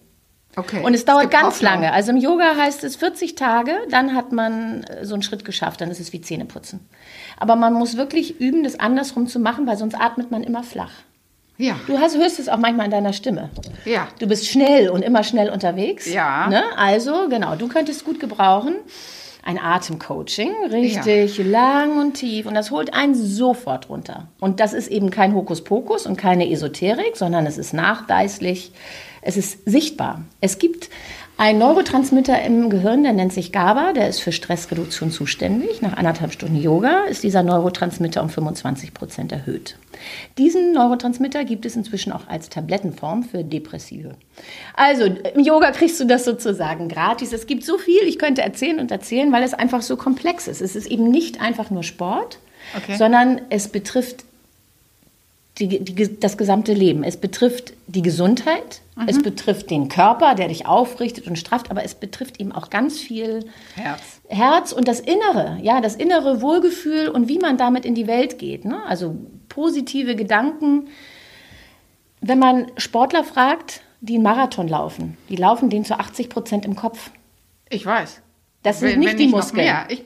Okay. 0.55 0.83
Und 0.83 0.93
es 0.93 1.03
dauert 1.03 1.25
es 1.25 1.29
ganz 1.29 1.61
lange. 1.61 1.91
Also 1.91 2.11
im 2.11 2.17
Yoga 2.17 2.55
heißt 2.55 2.83
es 2.83 2.95
40 2.95 3.35
Tage, 3.35 3.73
dann 3.89 4.13
hat 4.13 4.31
man 4.31 4.83
äh, 4.83 5.05
so 5.05 5.13
einen 5.13 5.23
Schritt 5.23 5.43
geschafft, 5.43 5.81
dann 5.81 5.91
ist 5.91 5.99
es 5.99 6.13
wie 6.13 6.21
Zähneputzen. 6.21 6.87
Aber 7.37 7.55
man 7.55 7.73
muss 7.73 7.97
wirklich 7.97 8.39
üben, 8.39 8.63
das 8.63 8.79
andersrum 8.79 9.27
zu 9.27 9.39
machen, 9.39 9.67
weil 9.67 9.77
sonst 9.77 9.95
atmet 9.95 10.31
man 10.31 10.43
immer 10.43 10.63
flach. 10.63 10.91
Ja. 11.57 11.75
Du 11.87 11.99
hast, 11.99 12.17
hörst 12.17 12.39
es 12.39 12.49
auch 12.49 12.57
manchmal 12.57 12.85
in 12.85 12.91
deiner 12.91 13.13
Stimme. 13.13 13.49
Ja. 13.85 14.07
Du 14.19 14.27
bist 14.27 14.47
schnell 14.47 14.89
und 14.89 15.03
immer 15.03 15.23
schnell 15.23 15.49
unterwegs. 15.49 16.11
Ja. 16.11 16.47
Ne? 16.47 16.63
Also, 16.77 17.29
genau, 17.29 17.55
du 17.55 17.67
könntest 17.67 18.03
gut 18.05 18.19
gebrauchen 18.19 18.75
ein 19.45 19.59
Atemcoaching, 19.59 20.51
richtig 20.71 21.37
ja. 21.37 21.45
lang 21.45 21.99
und 21.99 22.15
tief. 22.15 22.47
Und 22.47 22.55
das 22.55 22.71
holt 22.71 22.93
einen 22.93 23.13
sofort 23.13 23.89
runter. 23.89 24.27
Und 24.39 24.59
das 24.59 24.73
ist 24.73 24.87
eben 24.87 25.11
kein 25.11 25.35
Hokuspokus 25.35 26.07
und 26.07 26.17
keine 26.17 26.49
Esoterik, 26.49 27.15
sondern 27.15 27.45
es 27.45 27.59
ist 27.59 27.71
nachweislich, 27.71 28.71
es 29.21 29.37
ist 29.37 29.59
sichtbar. 29.69 30.23
Es 30.41 30.57
gibt 30.57 30.89
Ein 31.37 31.57
Neurotransmitter 31.57 32.41
im 32.43 32.69
Gehirn, 32.69 33.03
der 33.03 33.11
nennt 33.11 33.33
sich 33.33 33.51
GABA, 33.51 33.91
der 33.91 34.07
ist 34.07 34.21
für 34.21 34.31
Stressreduktion 34.31 35.11
zuständig. 35.11 35.81
Nach 35.81 35.97
anderthalb 35.97 36.31
Stunden 36.31 36.55
Yoga 36.55 37.03
ist 37.09 37.23
dieser 37.23 37.43
Neurotransmitter 37.43 38.23
um 38.23 38.29
25 38.29 38.93
Prozent 38.93 39.33
erhöht. 39.33 39.77
Diesen 40.37 40.71
Neurotransmitter 40.71 41.43
gibt 41.43 41.65
es 41.65 41.75
inzwischen 41.75 42.13
auch 42.13 42.27
als 42.29 42.47
Tablettenform 42.47 43.23
für 43.23 43.43
Depressive. 43.43 44.15
Also 44.75 45.03
im 45.05 45.43
Yoga 45.43 45.71
kriegst 45.71 45.99
du 45.99 46.05
das 46.05 46.23
sozusagen 46.23 46.87
gratis. 46.87 47.33
Es 47.33 47.47
gibt 47.47 47.65
so 47.65 47.77
viel, 47.77 48.03
ich 48.07 48.17
könnte 48.17 48.41
erzählen 48.41 48.79
und 48.79 48.89
erzählen, 48.89 49.33
weil 49.33 49.43
es 49.43 49.53
einfach 49.53 49.81
so 49.81 49.97
komplex 49.97 50.47
ist. 50.47 50.61
Es 50.61 50.75
ist 50.77 50.87
eben 50.87 51.11
nicht 51.11 51.41
einfach 51.41 51.69
nur 51.69 51.83
Sport, 51.83 52.39
Okay. 52.77 52.95
sondern 52.95 53.41
es 53.49 53.67
betrifft 53.67 54.25
die, 55.57 55.79
die, 55.83 56.19
das 56.19 56.37
gesamte 56.37 56.73
Leben. 56.73 57.03
Es 57.03 57.17
betrifft 57.17 57.73
die 57.87 58.01
Gesundheit, 58.01 58.81
es 59.07 59.21
betrifft 59.21 59.69
den 59.69 59.87
Körper, 59.89 60.35
der 60.35 60.47
dich 60.49 60.65
aufrichtet 60.65 61.27
und 61.27 61.37
strafft, 61.37 61.71
aber 61.71 61.83
es 61.83 61.95
betrifft 61.95 62.39
eben 62.39 62.51
auch 62.51 62.69
ganz 62.69 62.99
viel 62.99 63.45
Herz. 63.75 64.01
Herz 64.27 64.71
und 64.73 64.87
das 64.87 64.99
Innere, 64.99 65.57
ja, 65.61 65.81
das 65.81 65.95
innere 65.95 66.41
Wohlgefühl 66.41 67.07
und 67.09 67.27
wie 67.29 67.39
man 67.39 67.57
damit 67.57 67.85
in 67.85 67.95
die 67.95 68.07
Welt 68.07 68.37
geht. 68.39 68.65
Ne? 68.65 68.81
Also 68.87 69.15
positive 69.49 70.15
Gedanken. 70.15 70.87
Wenn 72.21 72.39
man 72.39 72.71
Sportler 72.77 73.23
fragt, 73.23 73.81
die 74.01 74.15
einen 74.15 74.23
Marathon 74.23 74.67
laufen, 74.67 75.17
die 75.29 75.35
laufen 75.35 75.69
den 75.69 75.85
zu 75.85 75.99
80 75.99 76.29
Prozent 76.29 76.65
im 76.65 76.75
Kopf. 76.75 77.11
Ich 77.69 77.85
weiß. 77.85 78.21
Das 78.63 78.79
sind 78.79 78.89
Wenn- 78.93 78.99
nicht 78.99 79.09
wenn 79.11 79.17
die 79.17 79.27
Muskeln. 79.27 79.75
Ich, 79.89 80.03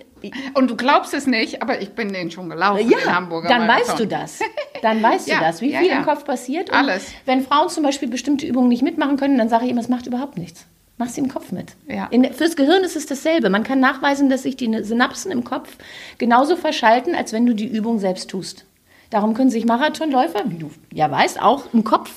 und 0.54 0.70
du 0.70 0.76
glaubst 0.76 1.14
es 1.14 1.28
nicht, 1.28 1.62
aber 1.62 1.82
ich 1.82 1.92
bin 1.92 2.12
den 2.14 2.32
schon 2.32 2.50
gelaufen 2.50 2.80
in 2.82 2.90
Ja, 2.92 3.14
Hamburger 3.14 3.50
dann 3.50 3.68
Marathon. 3.68 3.88
weißt 3.90 4.00
du 4.00 4.08
das. 4.08 4.40
Dann 4.82 5.02
weißt 5.04 5.28
Ja, 5.28 5.40
du 5.40 5.46
das, 5.46 5.62
wie 5.62 5.76
viel 5.76 5.88
ja. 5.88 5.98
im 5.98 6.06
Kopf 6.06 6.26
passiert. 6.26 6.70
Und 6.70 6.76
Alles. 6.76 7.12
Wenn 7.26 7.44
Frauen 7.44 7.70
zum 7.70 7.84
Beispiel 7.84 8.08
bestimmte 8.08 8.46
Übungen 8.46 8.70
nicht 8.70 8.82
mitmachen 8.84 9.18
können, 9.18 9.38
dann 9.38 9.50
sage 9.50 9.66
ich 9.66 9.72
immer, 9.72 9.82
es 9.82 9.90
macht 9.90 10.08
überhaupt 10.08 10.38
nichts. 10.38 10.66
Mach 10.98 11.08
sie 11.08 11.22
im 11.22 11.30
Kopf 11.30 11.52
mit. 11.54 11.76
Ja. 11.88 12.08
In, 12.12 12.34
fürs 12.34 12.58
Gehirn 12.58 12.84
ist 12.84 12.98
es 12.98 13.06
dasselbe. 13.06 13.50
Man 13.50 13.64
kann 13.64 13.80
nachweisen, 13.80 14.30
dass 14.30 14.44
sich 14.44 14.58
die 14.58 14.84
Synapsen 14.84 15.32
im 15.32 15.46
Kopf 15.46 15.78
genauso 16.18 16.58
verschalten, 16.58 17.16
als 17.16 17.32
wenn 17.32 17.46
du 17.46 17.54
die 17.56 17.68
Übung 17.68 18.00
selbst 18.00 18.30
tust. 18.30 18.66
Darum 19.10 19.34
können 19.34 19.50
sich 19.50 19.66
Marathonläufer, 19.66 20.44
wie 20.48 20.58
du 20.58 20.70
ja 20.94 21.10
weißt, 21.10 21.42
auch 21.42 21.74
im 21.74 21.84
Kopf 21.86 22.12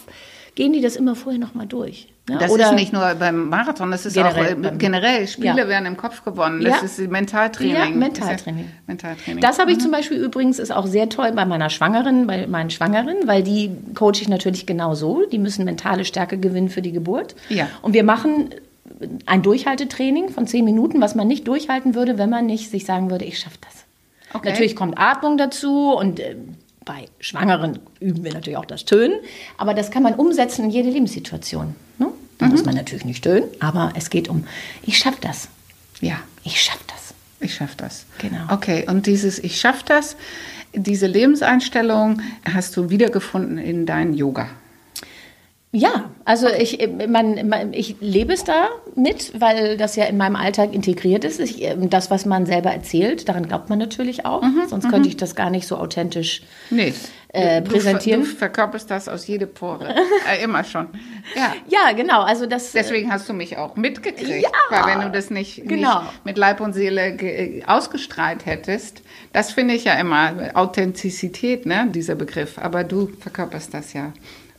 gehen 0.54 0.72
die 0.72 0.80
das 0.80 0.96
immer 0.96 1.14
vorher 1.14 1.40
nochmal 1.40 1.66
durch. 1.66 2.08
ne? 2.28 2.36
Das 2.38 2.54
ist 2.54 2.72
nicht 2.74 2.92
nur 2.92 3.02
beim 3.14 3.48
Marathon, 3.48 3.90
das 3.90 4.04
ist 4.06 4.14
Generell 4.14 4.54
auch 4.54 4.72
äh, 4.72 4.76
generell. 4.76 5.26
Spiele 5.26 5.48
Ja. 5.62 5.68
werden 5.68 5.86
im 5.86 5.96
Kopf 5.96 6.24
gewonnen. 6.24 6.60
Das 6.62 6.80
Ja. 6.80 6.84
ist 6.84 7.10
Mentaltraining. 7.10 7.74
Ja, 7.74 7.80
Das 7.80 7.88
ist 7.90 7.96
Mentaltraining. 7.96 8.64
Mentaltraining. 8.86 9.40
Das 9.42 9.58
habe 9.58 9.72
ich 9.72 9.78
zum 9.80 9.90
Beispiel 9.90 10.18
übrigens, 10.18 10.58
ist 10.58 10.70
auch 10.70 10.86
sehr 10.86 11.08
toll 11.08 11.32
bei 11.32 11.44
meiner 11.46 11.70
Schwangeren, 11.70 12.26
bei 12.26 12.46
meinen 12.46 12.70
Schwangeren, 12.70 13.16
weil 13.26 13.42
die 13.42 13.70
coache 13.94 14.20
ich 14.20 14.28
natürlich 14.28 14.66
genau 14.66 14.94
so. 14.94 15.24
Die 15.32 15.38
müssen 15.38 15.64
mentale 15.64 16.04
Stärke 16.04 16.36
gewinnen 16.38 16.68
für 16.68 16.82
die 16.82 16.92
Geburt. 16.92 17.34
Ja. 17.48 17.68
Und 17.80 17.94
wir 17.94 18.04
machen 18.04 18.50
ein 19.26 19.42
Durchhaltetraining 19.42 20.28
von 20.28 20.46
zehn 20.46 20.64
Minuten, 20.64 21.00
was 21.00 21.14
man 21.14 21.26
nicht 21.26 21.48
durchhalten 21.48 21.94
würde, 21.94 22.18
wenn 22.18 22.30
man 22.30 22.46
nicht 22.46 22.70
sich 22.70 22.84
sagen 22.84 23.10
würde, 23.10 23.24
ich 23.24 23.38
schaffe 23.38 23.56
das. 23.62 23.84
Okay. 24.34 24.50
Natürlich 24.50 24.76
kommt 24.76 24.96
Atmung 24.98 25.36
dazu 25.38 25.92
und 25.94 26.20
äh, 26.20 26.36
bei 26.84 27.06
Schwangeren 27.20 27.78
üben 28.00 28.24
wir 28.24 28.32
natürlich 28.32 28.56
auch 28.56 28.64
das 28.64 28.84
Tönen, 28.84 29.14
aber 29.58 29.74
das 29.74 29.90
kann 29.90 30.02
man 30.02 30.14
umsetzen 30.14 30.64
in 30.66 30.70
jede 30.70 30.90
Lebenssituation. 30.90 31.74
Ne? 31.98 32.08
Da 32.38 32.46
Mhm. 32.46 32.52
muss 32.52 32.64
man 32.64 32.74
natürlich 32.74 33.04
nicht 33.04 33.22
tönen, 33.24 33.44
aber 33.60 33.92
es 33.94 34.10
geht 34.10 34.28
um, 34.28 34.44
ich 34.82 34.98
schaffe 34.98 35.18
das. 35.20 35.48
ja, 36.00 36.16
Ich 36.44 36.60
schaffe 36.60 36.84
das. 36.88 37.14
ich 37.40 37.54
schaffe 37.54 37.76
das. 37.76 38.06
Genau. 38.18 38.42
Okay, 38.50 38.84
und 38.88 39.06
dieses 39.06 39.38
Ich 39.38 39.60
schaffe 39.60 39.84
das, 39.86 40.16
diese 40.74 41.06
Lebenseinstellung 41.06 42.20
hast 42.50 42.76
du 42.76 42.88
wiedergefunden 42.90 43.58
in 43.58 43.84
dein 43.86 44.14
Yoga. 44.14 44.48
Ja, 45.74 46.10
also 46.26 46.48
ich, 46.48 46.86
man, 47.08 47.48
man, 47.48 47.72
ich 47.72 47.96
lebe 48.00 48.34
es 48.34 48.44
da 48.44 48.68
mit, 48.94 49.32
weil 49.40 49.78
das 49.78 49.96
ja 49.96 50.04
in 50.04 50.18
meinem 50.18 50.36
Alltag 50.36 50.74
integriert 50.74 51.24
ist. 51.24 51.40
Ich, 51.40 51.62
ähm, 51.62 51.88
das, 51.88 52.10
was 52.10 52.26
man 52.26 52.44
selber 52.44 52.70
erzählt, 52.70 53.26
daran 53.26 53.48
glaubt 53.48 53.70
man 53.70 53.78
natürlich 53.78 54.26
auch. 54.26 54.42
Sonst 54.68 54.90
könnte 54.90 55.08
ich 55.08 55.16
das 55.16 55.34
gar 55.34 55.48
nicht 55.48 55.66
so 55.66 55.78
authentisch 55.78 56.42
Nee. 56.68 56.92
Äh, 57.28 57.62
präsentieren. 57.62 58.20
Du, 58.20 58.26
du 58.28 58.34
verkörperst 58.36 58.90
das 58.90 59.08
aus 59.08 59.26
jeder 59.26 59.46
Pore. 59.46 59.94
äh, 60.30 60.44
immer 60.44 60.62
schon. 60.62 60.88
Ja. 61.34 61.54
Ja, 61.66 61.92
genau. 61.92 62.20
Also 62.20 62.44
das. 62.44 62.72
Deswegen 62.72 63.10
hast 63.10 63.26
du 63.30 63.32
mich 63.32 63.56
auch 63.56 63.74
mitgekriegt. 63.74 64.42
Ja, 64.42 64.50
weil 64.68 64.84
wenn 64.94 65.00
du 65.00 65.10
das 65.10 65.30
nicht, 65.30 65.66
genau. 65.66 66.00
nicht 66.02 66.24
mit 66.26 66.36
Leib 66.36 66.60
und 66.60 66.74
Seele 66.74 67.16
ge- 67.16 67.62
ausgestrahlt 67.66 68.44
hättest, 68.44 69.00
das 69.32 69.50
finde 69.52 69.72
ich 69.72 69.84
ja 69.84 69.94
immer 69.94 70.50
Authentizität, 70.52 71.64
ne, 71.64 71.88
dieser 71.90 72.14
Begriff. 72.14 72.58
Aber 72.58 72.84
du 72.84 73.06
verkörperst 73.20 73.72
das 73.72 73.94
ja 73.94 74.12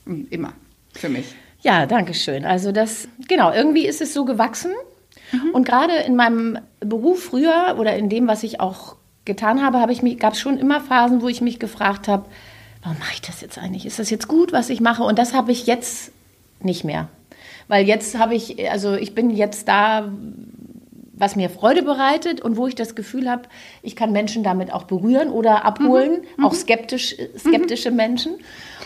mm, 0.06 0.24
immer 0.32 0.54
für 0.94 1.10
mich. 1.10 1.26
Ja, 1.62 1.86
danke 1.86 2.14
schön. 2.14 2.46
Also 2.46 2.72
das, 2.72 3.08
genau, 3.28 3.52
irgendwie 3.52 3.86
ist 3.86 4.02
es 4.02 4.14
so 4.14 4.26
gewachsen. 4.26 4.72
Und 5.52 5.66
gerade 5.66 5.94
in 6.06 6.16
meinem 6.16 6.60
Beruf 6.80 7.24
früher 7.24 7.76
oder 7.80 7.96
in 7.96 8.10
dem, 8.10 8.28
was 8.28 8.44
ich 8.44 8.60
auch 8.60 8.96
getan 9.26 9.64
habe, 9.64 9.80
habe 9.80 9.92
ich 9.92 10.04
mich, 10.04 10.20
gab 10.20 10.34
es 10.34 10.40
schon 10.40 10.58
immer 10.58 10.80
Phasen, 10.80 11.22
wo 11.22 11.28
ich 11.28 11.42
mich 11.42 11.60
gefragt 11.60 12.08
habe, 12.08 12.26
warum 12.84 13.00
mache 13.00 13.14
ich 13.14 13.22
das 13.22 13.42
jetzt 13.42 13.58
eigentlich? 13.58 13.86
Ist 13.86 14.00
das 14.00 14.10
jetzt 14.10 14.28
gut, 14.28 14.52
was 14.52 14.70
ich 14.70 14.80
mache? 14.82 15.04
Und 15.04 15.18
das 15.18 15.34
habe 15.34 15.52
ich 15.52 15.66
jetzt 15.66 16.12
nicht 16.62 16.84
mehr. 16.84 17.10
Weil 17.68 17.88
jetzt 17.88 18.18
habe 18.18 18.36
ich, 18.36 18.70
also 18.70 18.94
ich 18.94 19.16
bin 19.16 19.30
jetzt 19.30 19.68
da, 19.68 20.12
was 21.14 21.36
mir 21.36 21.50
Freude 21.50 21.84
bereitet 21.84 22.42
und 22.42 22.58
wo 22.58 22.68
ich 22.68 22.76
das 22.76 22.96
Gefühl 22.96 23.30
habe, 23.30 23.44
ich 23.82 23.96
kann 23.96 24.12
Menschen 24.12 24.44
damit 24.44 24.74
auch 24.74 24.84
berühren 24.84 25.30
oder 25.30 25.64
abholen, 25.66 26.24
auch 26.42 26.54
skeptisch, 26.54 27.16
skeptische 27.38 27.92
Menschen. 27.92 28.36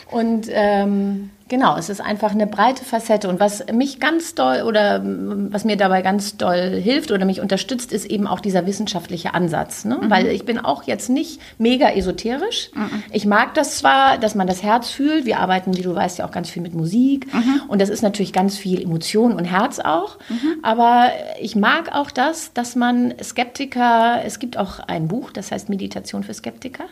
Und 0.09 0.47
ähm, 0.51 1.31
genau, 1.49 1.77
es 1.77 1.89
ist 1.89 2.01
einfach 2.01 2.31
eine 2.31 2.47
breite 2.47 2.85
Facette. 2.85 3.27
Und 3.27 3.39
was 3.39 3.65
mich 3.71 3.99
ganz 3.99 4.35
doll 4.35 4.63
oder 4.63 4.97
ähm, 4.97 5.47
was 5.51 5.65
mir 5.65 5.75
dabei 5.75 6.01
ganz 6.01 6.37
doll 6.37 6.79
hilft 6.81 7.11
oder 7.11 7.25
mich 7.25 7.41
unterstützt, 7.41 7.91
ist 7.91 8.05
eben 8.05 8.27
auch 8.27 8.39
dieser 8.39 8.65
wissenschaftliche 8.65 9.33
Ansatz. 9.33 9.85
Ne? 9.85 9.99
Weil 10.03 10.27
ich 10.27 10.45
bin 10.45 10.59
auch 10.59 10.83
jetzt 10.83 11.09
nicht 11.09 11.41
mega 11.57 11.89
esoterisch. 11.89 12.71
Ich 13.11 13.25
mag 13.25 13.53
das 13.53 13.77
zwar, 13.77 14.17
dass 14.17 14.35
man 14.35 14.47
das 14.47 14.63
Herz 14.63 14.89
fühlt. 14.89 15.25
Wir 15.25 15.39
arbeiten, 15.39 15.75
wie 15.75 15.81
du 15.81 15.93
weißt, 15.93 16.19
ja 16.19 16.25
auch 16.25 16.31
ganz 16.31 16.49
viel 16.49 16.61
mit 16.61 16.73
Musik. 16.73 17.27
Und 17.67 17.81
das 17.81 17.89
ist 17.89 18.01
natürlich 18.01 18.33
ganz 18.33 18.57
viel 18.57 18.81
Emotion 18.81 19.33
und 19.33 19.45
Herz 19.45 19.79
auch. 19.79 20.17
Aber 20.63 21.09
ich 21.41 21.55
mag 21.55 21.93
auch 21.93 22.11
das, 22.11 22.53
dass 22.53 22.75
man 22.75 23.13
Skeptiker, 23.21 24.21
es 24.25 24.39
gibt 24.39 24.57
auch 24.57 24.79
ein 24.79 25.07
Buch, 25.07 25.31
das 25.31 25.51
heißt 25.51 25.69
Meditation 25.69 26.23
für 26.23 26.33
Skeptiker 26.33 26.85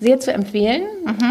sehr 0.00 0.20
zu 0.20 0.32
empfehlen. 0.32 0.82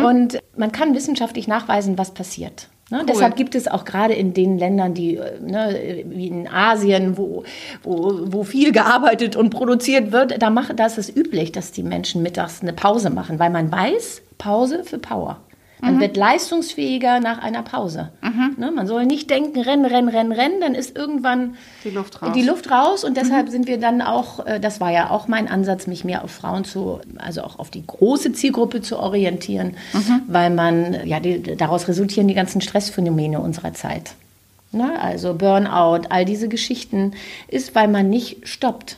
Und 0.06 0.40
man 0.56 0.72
kann 0.72 0.94
wissenschaftlich 0.96 1.48
nachweisen, 1.48 1.98
was 1.98 2.14
passiert. 2.14 2.70
Ne? 2.90 3.04
Deshalb 3.08 3.36
gibt 3.36 3.54
es 3.54 3.68
auch 3.68 3.84
gerade 3.84 4.14
in 4.14 4.34
den 4.34 4.58
Ländern, 4.58 4.94
die, 4.94 5.18
äh, 5.18 5.40
ne, 5.42 6.04
wie 6.06 6.28
in 6.28 6.48
Asien, 6.48 7.18
wo, 7.18 7.44
wo, 7.84 8.20
wo 8.24 8.44
viel 8.44 8.72
gearbeitet 8.72 9.36
und 9.36 9.50
produziert 9.50 10.14
wird, 10.14 10.42
da, 10.42 10.50
macht, 10.50 10.80
da 10.80 10.86
ist 10.86 10.98
es 10.98 11.14
üblich, 11.14 11.52
dass 11.52 11.74
die 11.74 11.84
Menschen 11.84 12.24
mittags 12.24 12.62
eine 12.62 12.72
Pause 12.72 13.10
machen, 13.10 13.40
weil 13.40 13.50
man 13.50 13.72
weiß, 13.72 14.22
Pause 14.38 14.84
für 14.86 15.00
Power. 15.00 15.42
Man 15.80 16.00
wird 16.00 16.18
leistungsfähiger 16.18 17.20
nach 17.20 17.38
einer 17.38 17.62
Pause. 17.62 18.10
Ne? 18.58 18.72
Man 18.72 18.88
soll 18.88 19.06
nicht 19.06 19.30
denken, 19.30 19.62
rennen, 19.62 19.86
rennen, 19.86 20.10
rennen, 20.10 20.32
rennen, 20.32 20.62
dann 20.62 20.74
ist 20.74 20.96
irgendwann 20.98 21.56
Die 21.84 21.92
Luft 21.92 22.22
raus. 22.22 22.32
die 22.34 22.42
Luft 22.42 22.72
raus 22.72 23.04
und 23.04 23.16
deshalb 23.16 23.50
sind 23.50 23.68
wir 23.68 23.80
dann 23.80 24.02
auch, 24.02 24.46
äh, 24.46 24.60
das 24.60 24.82
war 24.82 24.92
ja 24.92 25.12
auch 25.12 25.28
mein 25.28 25.48
Ansatz, 25.48 25.86
mich 25.86 26.04
mehr 26.04 26.24
auf 26.24 26.32
Frauen 26.32 26.64
zu, 26.64 27.00
also 27.18 27.42
auch 27.42 27.60
auf 27.60 27.70
die 27.70 27.86
große 27.86 28.34
Zielgruppe 28.34 28.82
zu 28.82 28.98
orientieren, 28.98 29.76
weil 30.28 30.50
man, 30.50 31.06
ja, 31.06 31.20
die, 31.20 31.42
daraus 31.56 31.88
resultieren 31.88 32.28
die 32.28 32.34
ganzen 32.34 32.62
Stressphänomene 32.62 33.40
unserer 33.40 33.74
Zeit. 33.74 34.12
Ne? 34.72 35.00
Also 35.00 35.34
Burnout, 35.36 36.08
all 36.10 36.26
diese 36.26 36.48
Geschichten, 36.50 37.14
ist, 37.48 37.76
weil 37.76 37.88
man 37.88 38.10
nicht 38.10 38.48
stoppt. 38.48 38.98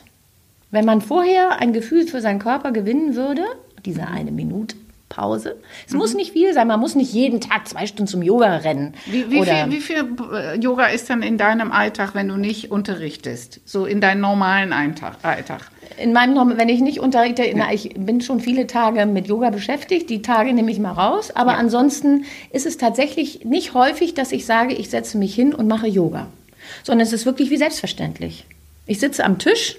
Wenn 0.70 0.84
man 0.84 1.00
vorher 1.00 1.60
ein 1.60 1.72
Gefühl 1.72 2.06
für 2.06 2.20
seinen 2.20 2.38
Körper 2.38 2.72
gewinnen 2.72 3.16
würde, 3.16 3.42
diese 3.84 4.06
eine 4.06 4.30
Minute 4.30 4.76
Pause, 5.10 5.56
es 5.86 5.92
muss 5.92 6.14
nicht 6.14 6.32
viel 6.32 6.54
sein, 6.54 6.68
man 6.68 6.80
muss 6.80 6.94
nicht 6.94 7.12
jeden 7.12 7.40
Tag 7.40 7.68
zwei 7.68 7.86
Stunden 7.86 8.06
zum 8.06 8.22
Yoga 8.22 8.56
rennen. 8.58 8.94
Wie, 9.06 9.28
wie, 9.28 9.44
viel, 9.44 9.66
wie 9.68 9.80
viel 9.80 10.16
äh, 10.32 10.56
Yoga 10.58 10.86
ist 10.86 11.10
dann 11.10 11.22
in 11.22 11.36
deinem 11.36 11.72
Alltag, 11.72 12.14
wenn 12.14 12.28
du 12.28 12.36
nicht 12.36 12.70
unterrichtest? 12.70 13.60
So 13.64 13.86
in 13.86 14.00
deinem 14.00 14.20
normalen 14.20 14.72
Alltag? 14.72 15.70
In 15.98 16.12
meinem 16.12 16.56
wenn 16.56 16.68
ich 16.68 16.80
nicht 16.80 17.00
unterrichte, 17.00 17.42
na, 17.56 17.72
ich 17.72 17.94
bin 17.96 18.20
schon 18.20 18.40
viele 18.40 18.68
Tage 18.68 19.04
mit 19.04 19.26
Yoga 19.26 19.50
beschäftigt, 19.50 20.08
die 20.08 20.22
Tage 20.22 20.54
nehme 20.54 20.70
ich 20.70 20.78
mal 20.78 20.92
raus, 20.92 21.32
aber 21.32 21.58
ansonsten 21.58 22.24
ist 22.52 22.64
es 22.64 22.78
tatsächlich 22.78 23.44
nicht 23.44 23.74
häufig, 23.74 24.14
dass 24.14 24.30
ich 24.30 24.46
sage, 24.46 24.74
ich 24.74 24.90
setze 24.90 25.18
mich 25.18 25.34
hin 25.34 25.52
und 25.52 25.66
mache 25.66 25.88
Yoga, 25.88 26.28
sondern 26.84 27.04
es 27.04 27.12
ist 27.12 27.26
wirklich 27.26 27.50
wie 27.50 27.56
selbstverständlich. 27.56 28.46
Ich 28.86 29.00
sitze 29.00 29.24
am 29.24 29.38
Tisch 29.38 29.76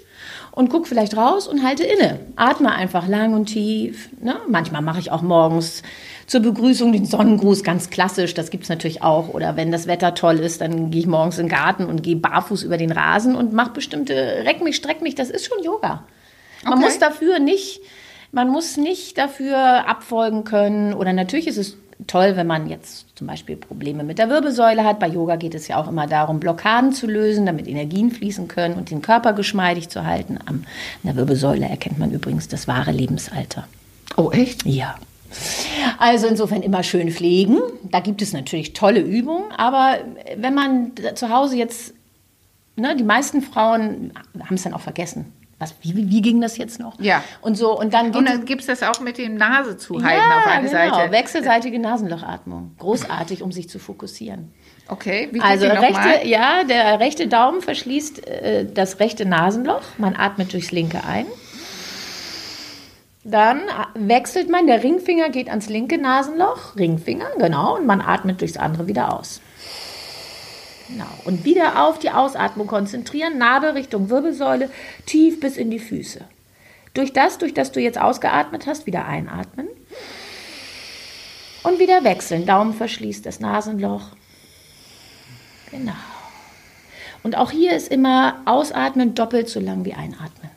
und 0.51 0.69
gucke 0.69 0.87
vielleicht 0.87 1.15
raus 1.15 1.47
und 1.47 1.63
halte 1.63 1.83
inne, 1.83 2.19
atme 2.35 2.71
einfach 2.71 3.07
lang 3.07 3.33
und 3.33 3.45
tief. 3.45 4.09
Ne? 4.21 4.35
Manchmal 4.49 4.81
mache 4.81 4.99
ich 4.99 5.11
auch 5.11 5.21
morgens 5.21 5.81
zur 6.27 6.41
Begrüßung 6.41 6.91
den 6.91 7.05
Sonnengruß, 7.05 7.63
ganz 7.63 7.89
klassisch, 7.89 8.33
das 8.33 8.49
gibt 8.51 8.63
es 8.63 8.69
natürlich 8.69 9.01
auch. 9.01 9.29
Oder 9.29 9.55
wenn 9.57 9.71
das 9.71 9.87
Wetter 9.87 10.13
toll 10.13 10.39
ist, 10.39 10.61
dann 10.61 10.91
gehe 10.91 11.01
ich 11.01 11.07
morgens 11.07 11.37
in 11.37 11.45
den 11.47 11.51
Garten 11.51 11.85
und 11.85 12.03
gehe 12.03 12.15
barfuß 12.15 12.63
über 12.63 12.77
den 12.77 12.91
Rasen 12.91 13.35
und 13.35 13.53
mache 13.53 13.71
bestimmte, 13.71 14.43
reck 14.45 14.61
mich, 14.63 14.75
streck 14.75 15.01
mich, 15.01 15.15
das 15.15 15.29
ist 15.29 15.45
schon 15.45 15.63
Yoga. 15.63 16.03
Man 16.63 16.73
Okay. 16.73 16.83
muss 16.83 16.99
dafür 16.99 17.39
nicht, 17.39 17.81
man 18.31 18.49
muss 18.49 18.77
nicht 18.77 19.17
dafür 19.17 19.57
abfolgen 19.89 20.43
können. 20.43 20.93
Oder 20.93 21.11
natürlich 21.13 21.47
ist 21.47 21.57
es 21.57 21.77
toll, 22.07 22.35
wenn 22.35 22.47
man 22.47 22.69
jetzt 22.69 23.05
zum 23.15 23.27
Beispiel 23.27 23.55
Probleme 23.55 24.03
mit 24.03 24.17
der 24.17 24.29
Wirbelsäule 24.29 24.83
hat. 24.83 24.99
Bei 24.99 25.07
Yoga 25.07 25.35
geht 25.35 25.55
es 25.55 25.67
ja 25.67 25.77
auch 25.77 25.87
immer 25.87 26.07
darum, 26.07 26.39
Blockaden 26.39 26.93
zu 26.93 27.07
lösen, 27.07 27.45
damit 27.45 27.67
Energien 27.67 28.11
fließen 28.11 28.47
können 28.47 28.75
und 28.75 28.91
den 28.91 29.01
Körper 29.01 29.33
geschmeidig 29.33 29.89
zu 29.89 30.05
halten. 30.05 30.39
An 30.45 30.65
der 31.03 31.15
Wirbelsäule 31.15 31.67
erkennt 31.67 31.99
man 31.99 32.11
übrigens 32.11 32.47
das 32.47 32.67
wahre 32.67 32.91
Lebensalter. 32.91 33.67
Oh, 34.17 34.31
echt? 34.31 34.65
Ja. 34.65 34.95
Also 35.97 36.27
insofern 36.27 36.61
immer 36.61 36.83
schön 36.83 37.09
pflegen. 37.11 37.59
Da 37.83 37.99
gibt 37.99 38.21
es 38.21 38.33
natürlich 38.33 38.73
tolle 38.73 38.99
Übungen, 38.99 39.51
aber 39.55 39.99
wenn 40.35 40.53
man 40.53 40.91
zu 41.15 41.29
Hause 41.29 41.55
jetzt, 41.55 41.93
ne, 42.75 42.95
die 42.95 43.03
meisten 43.03 43.41
Frauen 43.41 44.11
haben 44.43 44.55
es 44.55 44.63
dann 44.63 44.73
auch 44.73 44.81
vergessen. 44.81 45.31
Was, 45.61 45.75
wie, 45.81 46.09
wie 46.09 46.21
ging 46.21 46.41
das 46.41 46.57
jetzt 46.57 46.79
noch? 46.79 46.99
Ja. 46.99 47.23
Und 47.41 47.55
so, 47.55 47.79
und 47.79 47.93
dann, 47.93 48.15
Und 48.15 48.27
dann 48.27 48.45
gibt 48.45 48.61
es 48.61 48.67
das 48.67 48.81
auch 48.81 48.99
mit 48.99 49.17
dem 49.19 49.35
Nase 49.35 49.77
zuhalten 49.77 50.17
ja, 50.17 50.39
auf 50.39 50.47
eine 50.47 50.67
genau. 50.67 50.95
Seite. 50.95 51.11
Wechselseitige 51.11 51.79
Nasenlochatmung. 51.79 52.75
Großartig, 52.79 53.43
um 53.43 53.51
sich 53.51 53.69
zu 53.69 53.77
fokussieren. 53.77 54.51
Okay, 54.87 55.29
wie 55.31 55.39
geht 55.39 55.43
Also 55.43 55.67
rechte, 55.67 56.27
ja, 56.27 56.63
der 56.63 56.99
rechte 56.99 57.27
Daumen 57.27 57.61
verschließt 57.61 58.27
äh, 58.27 58.65
das 58.65 58.99
rechte 58.99 59.25
Nasenloch. 59.25 59.83
Man 59.97 60.15
atmet 60.15 60.51
durchs 60.51 60.71
linke 60.71 61.03
ein. 61.05 61.27
Dann 63.23 63.59
äh, 63.59 63.61
wechselt 63.93 64.49
man, 64.49 64.65
der 64.67 64.83
Ringfinger 64.83 65.29
geht 65.29 65.47
ans 65.47 65.69
linke 65.69 65.97
Nasenloch, 65.97 66.75
Ringfinger, 66.75 67.27
genau, 67.37 67.77
und 67.77 67.85
man 67.85 68.01
atmet 68.01 68.41
durchs 68.41 68.57
andere 68.57 68.87
wieder 68.87 69.17
aus. 69.17 69.41
Genau. 70.91 71.07
Und 71.23 71.45
wieder 71.45 71.85
auf 71.85 71.99
die 71.99 72.09
Ausatmung 72.09 72.67
konzentrieren, 72.67 73.37
Nabel 73.37 73.71
Richtung 73.71 74.09
Wirbelsäule, 74.09 74.69
tief 75.05 75.39
bis 75.39 75.57
in 75.57 75.71
die 75.71 75.79
Füße. 75.79 76.25
Durch 76.93 77.13
das, 77.13 77.37
durch 77.37 77.53
das 77.53 77.71
du 77.71 77.79
jetzt 77.79 77.99
ausgeatmet 77.99 78.67
hast, 78.67 78.85
wieder 78.85 79.05
einatmen. 79.05 79.67
Und 81.63 81.79
wieder 81.79 82.03
wechseln. 82.03 82.45
Daumen 82.45 82.73
verschließt 82.73 83.25
das 83.25 83.39
Nasenloch. 83.39 84.09
Genau. 85.69 85.93
Und 87.23 87.37
auch 87.37 87.51
hier 87.51 87.73
ist 87.75 87.89
immer 87.89 88.41
ausatmen 88.45 89.15
doppelt 89.15 89.47
so 89.47 89.59
lang 89.59 89.85
wie 89.85 89.93
einatmen. 89.93 90.49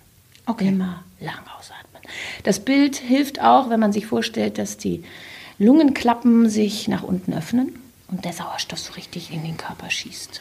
Okay. 0.46 0.68
Immer 0.68 1.04
lang 1.20 1.38
ausatmen. 1.56 2.02
Das 2.42 2.58
Bild 2.58 2.96
hilft 2.96 3.40
auch, 3.40 3.70
wenn 3.70 3.80
man 3.80 3.92
sich 3.92 4.06
vorstellt, 4.06 4.58
dass 4.58 4.78
die 4.78 5.04
Lungenklappen 5.58 6.48
sich 6.48 6.88
nach 6.88 7.02
unten 7.02 7.32
öffnen 7.32 7.83
und 8.14 8.24
der 8.24 8.32
Sauerstoff 8.32 8.78
so 8.78 8.92
richtig 8.92 9.32
in 9.32 9.42
den 9.42 9.56
Körper 9.56 9.90
schießt. 9.90 10.40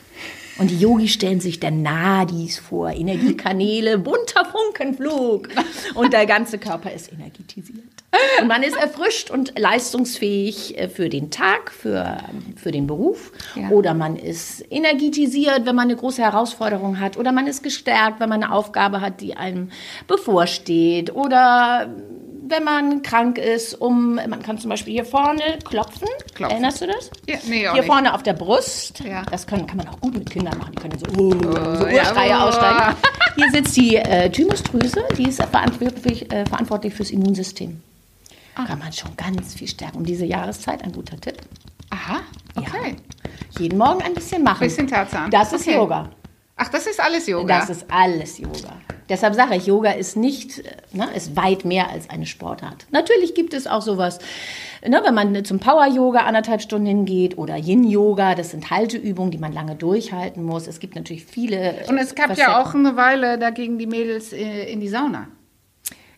Und 0.60 0.70
die 0.70 0.77
Yogis 0.77 1.12
stellen 1.12 1.39
sich 1.39 1.60
dann 1.60 1.82
Nadis 1.82 2.60
vor, 2.60 2.92
Energiekanäle, 2.92 3.98
bunter 3.98 4.46
Funkenflug. 4.46 5.50
Und 5.96 6.13
der 6.13 6.27
ganze 6.27 6.60
Körper 6.60 6.92
ist 6.92 7.12
energetisiert. 7.12 7.80
Und 8.39 8.48
man 8.48 8.62
ist 8.62 8.75
erfrischt 8.75 9.32
und 9.32 9.58
leistungsfähig 9.58 10.77
äh, 10.77 10.88
für 10.88 11.10
den 11.10 11.32
Tag, 11.32 11.72
für, 11.72 12.20
für 12.56 12.72
den 12.72 12.86
Beruf. 12.86 13.32
Ja. 13.56 13.70
Oder 13.70 13.96
man 13.96 14.15
ist 14.15 14.63
energetisiert, 14.70 15.65
wenn 15.65 15.75
man 15.75 15.86
eine 15.89 15.96
große 15.96 16.22
Herausforderung 16.22 17.00
hat. 17.00 17.18
Oder 17.18 17.32
man 17.32 17.48
ist 17.48 17.63
gestärkt, 17.63 18.20
wenn 18.20 18.30
man 18.30 18.44
eine 18.44 18.53
Aufgabe 18.53 19.01
hat, 19.01 19.22
die 19.22 19.36
einem 19.36 19.72
bevorsteht. 20.06 21.15
Oder 21.15 21.89
wenn 22.47 22.63
man 22.63 23.01
krank 23.01 23.38
ist, 23.38 23.73
um, 23.75 24.15
man 24.15 24.41
kann 24.41 24.57
zum 24.57 24.69
Beispiel 24.69 24.93
hier 24.93 25.05
vorne 25.05 25.59
klopfen. 25.63 26.07
Klopfen. 26.33 26.51
Erinnerst 26.51 26.81
du 26.81 26.88
das? 26.88 27.09
Ja, 27.27 27.38
nee, 27.47 27.67
auch 27.67 27.73
hier 27.73 27.81
nicht. 27.81 27.91
vorne 27.91 28.13
auf 28.13 28.23
der 28.23 28.33
Brust. 28.33 29.00
Ja. 29.00 29.23
Das 29.31 29.47
können, 29.47 29.65
kann 29.65 29.77
man 29.77 29.88
auch 29.88 30.00
gut 30.01 30.13
mit 30.13 30.29
Kindern 30.29 30.57
machen. 30.57 30.73
Die 30.75 30.81
können 30.81 31.00
so, 31.00 31.05
uh, 31.21 31.31
so 31.77 31.88
ja, 31.88 32.01
Urschreie 32.01 32.31
uh. 32.31 32.41
aussteigen. 32.41 32.95
Hier 33.35 33.51
sitzt 33.51 33.77
die 33.77 33.95
äh, 33.95 34.29
Thymusdrüse, 34.29 35.03
die 35.17 35.29
ist 35.29 35.41
verantwortlich, 35.43 36.31
äh, 36.31 36.45
verantwortlich 36.45 36.93
fürs 36.93 37.12
Immunsystem. 37.12 37.81
Ah. 38.55 38.65
Kann 38.65 38.79
man 38.79 38.93
schon 38.93 39.15
ganz 39.17 39.55
viel 39.55 39.67
stärken. 39.67 39.97
Um 39.97 40.05
diese 40.05 40.25
Jahreszeit 40.25 40.83
ein 40.83 40.91
guter 40.91 41.19
Tipp. 41.19 41.38
Aha, 41.89 42.19
okay. 42.55 42.95
Jeden 43.57 43.77
Morgen 43.77 44.01
ein 44.01 44.13
bisschen 44.13 44.43
machen. 44.43 44.59
Bisschen 44.59 44.88
Tarzan. 44.88 45.31
Das 45.31 45.53
ist 45.53 45.67
Okay. 45.67 45.75
Yoga. 45.77 46.09
Ach, 46.55 46.69
das 46.69 46.88
ist 46.88 47.00
alles 47.00 47.27
Yoga. 47.27 47.60
Das 47.60 47.69
ist 47.69 47.86
alles 47.89 48.38
Yoga. 48.38 48.77
Deshalb 49.10 49.33
sage 49.36 49.55
ich, 49.55 49.65
Yoga 49.65 49.91
ist 49.91 50.15
nicht, 50.15 50.60
äh, 50.60 50.72
ne, 50.93 51.07
ist 51.15 51.36
weit 51.36 51.65
mehr 51.65 51.89
als 51.89 52.10
eine 52.10 52.25
Sportart. 52.25 52.86
Natürlich 52.91 53.36
gibt 53.36 53.53
es 53.53 53.67
auch 53.67 53.81
sowas, 53.81 54.19
ne, 54.86 55.01
wenn 55.03 55.13
man 55.13 55.43
zum 55.45 55.60
Power-Yoga 55.60 56.22
anderthalb 56.22 56.61
Stunden 56.61 56.85
hingeht 56.85 57.37
oder 57.37 57.57
Yin-Yoga, 57.57 58.35
das 58.35 58.51
sind 58.51 58.70
Halteübungen, 58.70 59.31
die 59.31 59.39
man 59.39 59.51
lange 59.51 59.75
durchhalten 59.75 60.44
muss. 60.44 60.68
Es 60.68 60.79
gibt 60.79 60.96
natürlich 60.96 61.25
viele. 61.25 61.83
Und 61.87 61.98
es 61.98 62.16
gab 62.16 62.27
Facetten. 62.27 62.51
ja 62.51 62.61
auch 62.61 62.74
eine 62.74 62.96
Weile 62.96 63.37
dagegen 63.37 63.77
die 63.77 63.87
Mädels 63.87 64.31
äh, 64.31 64.72
in 64.72 64.79
die 64.79 64.89
Sauna. 64.89 65.27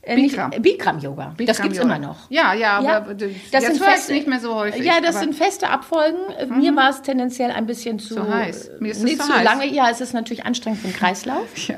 Äh, 0.06 0.16
nicht- 0.18 0.32
Bikram. 0.36 0.52
äh, 0.52 0.60
Bikram-Yoga. 0.60 1.26
das 1.26 1.36
Bikram 1.38 1.64
gibt 1.64 1.72
es 1.74 1.82
Yoga. 1.84 1.96
immer 1.96 2.08
noch. 2.08 2.18
Ja, 2.30 2.54
ja, 2.54 2.82
Ja, 2.82 2.98
aber 2.98 3.14
d- 3.16 3.36
das 3.52 3.64
jetzt 3.64 3.76
sind 3.78 3.84
feste- 3.84 4.14
nicht 4.14 4.28
mehr 4.28 4.40
so 4.40 4.54
häufig. 4.54 4.86
Ja, 4.86 5.02
das 5.02 5.16
Mhm. 5.16 5.20
sind 5.20 5.36
feste 5.36 5.70
Abfolgen. 5.70 6.18
Äh, 6.38 6.46
Mir 6.46 6.76
war 6.76 6.90
es 6.92 7.02
tendenziell 7.02 7.50
ein 7.52 7.66
bisschen 7.66 7.98
zu, 8.00 8.16
Zu 8.16 8.28
heiß. 8.34 8.72
Mir 8.80 8.92
ist 8.92 8.98
es 8.98 9.04
nicht 9.04 9.20
zu 9.22 9.28
zu 9.28 9.34
heiß. 9.34 9.44
lange. 9.44 9.68
Ja, 9.68 9.90
es 9.90 10.02
ist 10.02 10.14
natürlich 10.14 10.46
anstrengend 10.46 10.80
für 10.82 10.88
den 10.88 10.96
Kreislauf. 10.96 11.48
Ja. 11.68 11.78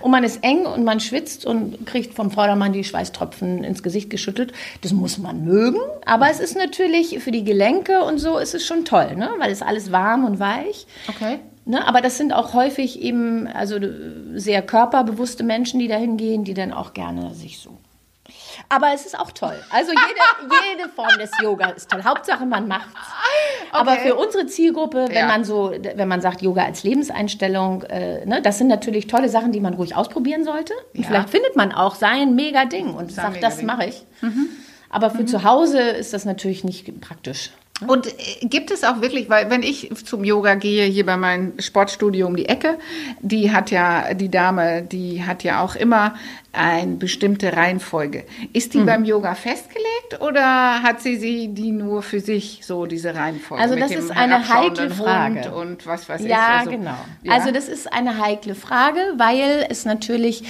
Und 0.00 0.10
man 0.10 0.24
ist 0.24 0.42
eng 0.42 0.64
und 0.66 0.84
man 0.84 1.00
schwitzt 1.00 1.44
und 1.44 1.86
kriegt 1.86 2.14
vom 2.14 2.30
Vordermann 2.30 2.72
die 2.72 2.84
Schweißtropfen 2.84 3.62
ins 3.64 3.82
Gesicht 3.82 4.08
geschüttelt. 4.08 4.52
Das 4.82 4.92
muss 4.92 5.18
man 5.18 5.44
mögen. 5.44 5.78
Aber 6.06 6.30
es 6.30 6.40
ist 6.40 6.56
natürlich 6.56 7.18
für 7.22 7.30
die 7.30 7.44
Gelenke 7.44 8.02
und 8.02 8.18
so 8.18 8.38
ist 8.38 8.54
es 8.54 8.64
schon 8.64 8.84
toll, 8.84 9.16
ne? 9.16 9.28
weil 9.38 9.50
es 9.50 9.60
alles 9.62 9.92
warm 9.92 10.24
und 10.24 10.38
weich. 10.40 10.86
Okay. 11.08 11.40
Ne, 11.68 11.86
aber 11.86 12.00
das 12.00 12.16
sind 12.16 12.32
auch 12.32 12.54
häufig 12.54 13.02
eben 13.02 13.48
also 13.48 13.74
äh, 13.76 13.90
sehr 14.38 14.62
körperbewusste 14.62 15.42
Menschen, 15.42 15.80
die 15.80 15.88
dahin 15.88 16.16
gehen, 16.16 16.44
die 16.44 16.54
dann 16.54 16.72
auch 16.72 16.94
gerne 16.94 17.34
sich 17.34 17.58
so. 17.58 17.76
Aber 18.68 18.92
es 18.94 19.04
ist 19.04 19.18
auch 19.18 19.32
toll. 19.32 19.56
Also 19.70 19.90
jede, 19.90 20.54
jede 20.78 20.88
Form 20.88 21.18
des 21.18 21.30
Yoga 21.42 21.70
ist 21.70 21.90
toll. 21.90 22.04
Hauptsache 22.04 22.46
man 22.46 22.68
macht's. 22.68 22.92
Aber 23.72 23.92
Okay. 23.92 24.08
für 24.08 24.14
unsere 24.14 24.46
Zielgruppe, 24.46 25.06
wenn 25.08 25.16
Ja. 25.16 25.26
man 25.26 25.44
so, 25.44 25.72
wenn 25.96 26.06
man 26.08 26.20
sagt 26.20 26.40
Yoga 26.40 26.64
als 26.64 26.84
Lebenseinstellung, 26.84 27.82
äh, 27.82 28.24
ne, 28.26 28.40
das 28.42 28.58
sind 28.58 28.68
natürlich 28.68 29.08
tolle 29.08 29.28
Sachen, 29.28 29.50
die 29.52 29.60
man 29.60 29.74
ruhig 29.74 29.94
ausprobieren 29.96 30.44
sollte. 30.44 30.72
Und 30.94 31.00
Ja. 31.00 31.06
vielleicht 31.08 31.30
findet 31.30 31.56
man 31.56 31.72
auch 31.72 31.96
sein 31.96 32.36
mega 32.36 32.64
Ding 32.64 32.94
und 32.94 33.10
sagt, 33.12 33.42
das 33.42 33.62
mache 33.62 33.86
ich. 33.86 34.04
Aber 34.88 35.10
für 35.10 35.26
zu 35.26 35.42
Hause 35.42 35.80
ist 35.80 36.12
das 36.12 36.24
natürlich 36.24 36.62
nicht 36.64 37.00
praktisch. 37.00 37.50
Und 37.86 38.06
äh, 38.06 38.46
gibt 38.46 38.70
es 38.70 38.84
auch 38.84 39.02
wirklich, 39.02 39.28
weil 39.28 39.50
wenn 39.50 39.62
ich 39.62 39.90
zum 40.04 40.24
Yoga 40.24 40.54
gehe, 40.54 40.86
hier 40.86 41.04
bei 41.04 41.16
meinem 41.16 41.58
Sportstudio 41.60 42.26
um 42.26 42.36
die 42.36 42.48
Ecke, 42.48 42.78
die 43.20 43.52
hat 43.52 43.70
ja, 43.70 44.14
die 44.14 44.30
Dame, 44.30 44.82
die 44.82 45.24
hat 45.24 45.44
ja 45.44 45.62
auch 45.62 45.76
immer 45.76 46.14
eine 46.52 46.94
bestimmte 46.94 47.54
Reihenfolge. 47.54 48.24
Ist 48.54 48.74
Mhm. 48.74 48.78
die 48.78 48.84
beim 48.86 49.04
Yoga 49.04 49.34
festgelegt 49.34 50.20
oder 50.20 50.82
hat 50.82 51.02
sie 51.02 51.16
sie 51.16 51.48
die 51.48 51.70
nur 51.70 52.02
für 52.02 52.20
sich, 52.20 52.60
so 52.64 52.86
diese 52.86 53.14
Reihenfolge? 53.14 53.62
Also 53.62 53.76
das 53.76 53.90
ist 53.90 54.10
eine 54.10 54.48
heikle 54.48 54.90
Frage. 54.90 55.54
Hund 55.54 55.54
Und 55.54 55.86
was 55.86 56.08
weiß 56.08 56.22
ich. 56.22 56.28
Ja, 56.28 56.58
also, 56.60 56.70
genau. 56.70 56.96
Ja. 57.24 57.32
Also 57.32 57.50
das 57.50 57.68
ist 57.68 57.92
eine 57.92 58.18
heikle 58.18 58.54
Frage, 58.54 59.00
weil 59.18 59.66
es 59.68 59.84
natürlich, 59.84 60.44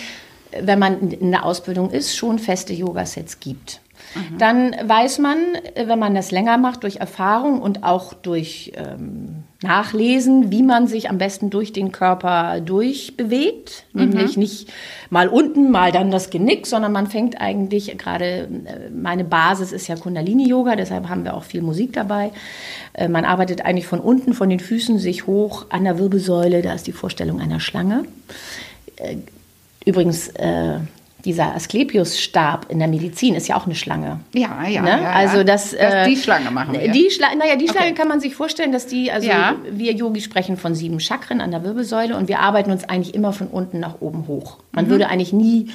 wenn 0.61 0.79
man 0.79 1.11
in 1.11 1.33
der 1.33 1.45
Ausbildung 1.45 1.91
ist, 1.91 2.17
schon 2.17 2.39
feste 2.39 2.73
Yogasets 2.73 3.41
gibt. 3.41 3.81
Mhm. 4.17 4.39
Dann 4.39 4.75
weiß 4.85 5.19
man, 5.19 5.39
wenn 5.75 5.99
man 5.99 6.15
das 6.15 6.31
länger 6.31 6.59
macht, 6.59 6.83
durch 6.83 6.97
Erfahrung 6.97 7.61
und 7.61 7.85
auch 7.85 8.15
durch 8.15 8.73
ähm, 8.77 9.45
Nachlesen, 9.63 10.51
wie 10.51 10.63
man 10.63 10.87
sich 10.87 11.09
am 11.11 11.19
besten 11.19 11.51
durch 11.51 11.73
den 11.73 11.93
Körper 11.93 12.61
durchbewegt. 12.61 13.85
Mhm. 13.93 14.09
Nämlich 14.09 14.37
nicht 14.37 14.73
mal 15.11 15.29
unten, 15.29 15.71
mal 15.71 15.93
dann 15.93 16.11
das 16.11 16.31
Genick, 16.31 16.67
sondern 16.67 16.93
man 16.93 17.07
fängt 17.07 17.41
eigentlich, 17.41 17.97
gerade 17.99 18.49
äh, 18.65 18.91
meine 18.91 19.25
Basis 19.25 19.73
ist 19.73 19.87
ja 19.87 19.97
Kundalini-Yoga, 19.97 20.77
deshalb 20.77 21.09
haben 21.09 21.25
wir 21.25 21.35
auch 21.35 21.45
viel 21.45 21.63
Musik 21.63 21.93
dabei. 21.93 22.33
Äh, 22.93 23.09
Man 23.09 23.25
arbeitet 23.25 23.65
eigentlich 23.65 23.87
von 23.87 24.01
unten, 24.01 24.35
von 24.35 24.51
den 24.51 24.61
Füßen 24.61 24.99
sich 24.99 25.27
hoch 25.27 25.67
an 25.71 25.85
der 25.85 25.99
Wirbelsäule, 25.99 26.63
da 26.63 26.73
ist 26.73 26.87
die 26.87 26.93
Vorstellung 26.93 27.41
einer 27.41 27.61
Schlange. 27.61 28.05
Äh, 28.97 29.17
Übrigens, 29.87 30.27
äh, 30.31 30.81
dieser 31.27 31.55
Asklepios-Stab 31.55 32.71
in 32.71 32.79
der 32.79 32.89
Medizin 32.89 33.35
ist 33.35 33.49
ja 33.49 33.57
auch 33.57 33.67
eine 33.67 33.75
Schlange. 33.75 34.21
ja, 34.33 34.67
ja, 34.67 34.81
Ne? 34.83 35.03
ja. 35.03 35.13
Also 35.13 35.43
das, 35.45 35.73
äh, 35.75 36.07
die 36.09 36.17
Schlange 36.17 36.51
machen 36.51 36.73
wir. 36.73 36.91
Die 36.91 37.11
Schlange, 37.11 37.37
naja, 37.37 37.57
die 37.57 37.69
Schlange 37.69 37.89
Okay. 37.89 37.95
kann 37.95 38.09
man 38.09 38.21
sich 38.21 38.35
vorstellen, 38.35 38.73
dass 38.73 38.87
die, 38.87 39.11
also 39.13 39.29
Ja. 39.29 39.57
wir 39.71 39.93
Yogis 39.93 40.25
sprechen 40.25 40.57
von 40.57 40.75
sieben 40.75 41.01
Chakren 41.01 41.41
an 41.41 41.51
der 41.51 41.63
Wirbelsäule 41.65 42.17
und 42.17 42.29
wir 42.29 42.39
arbeiten 42.41 42.71
uns 42.71 42.85
eigentlich 42.89 43.15
immer 43.15 43.33
von 43.33 43.49
unten 43.49 43.81
nach 43.81 43.97
oben 44.01 44.27
hoch. 44.29 44.57
Man 44.73 44.87
Mhm. 44.87 44.91
würde 44.91 45.09
eigentlich 45.09 45.33
nie 45.33 45.71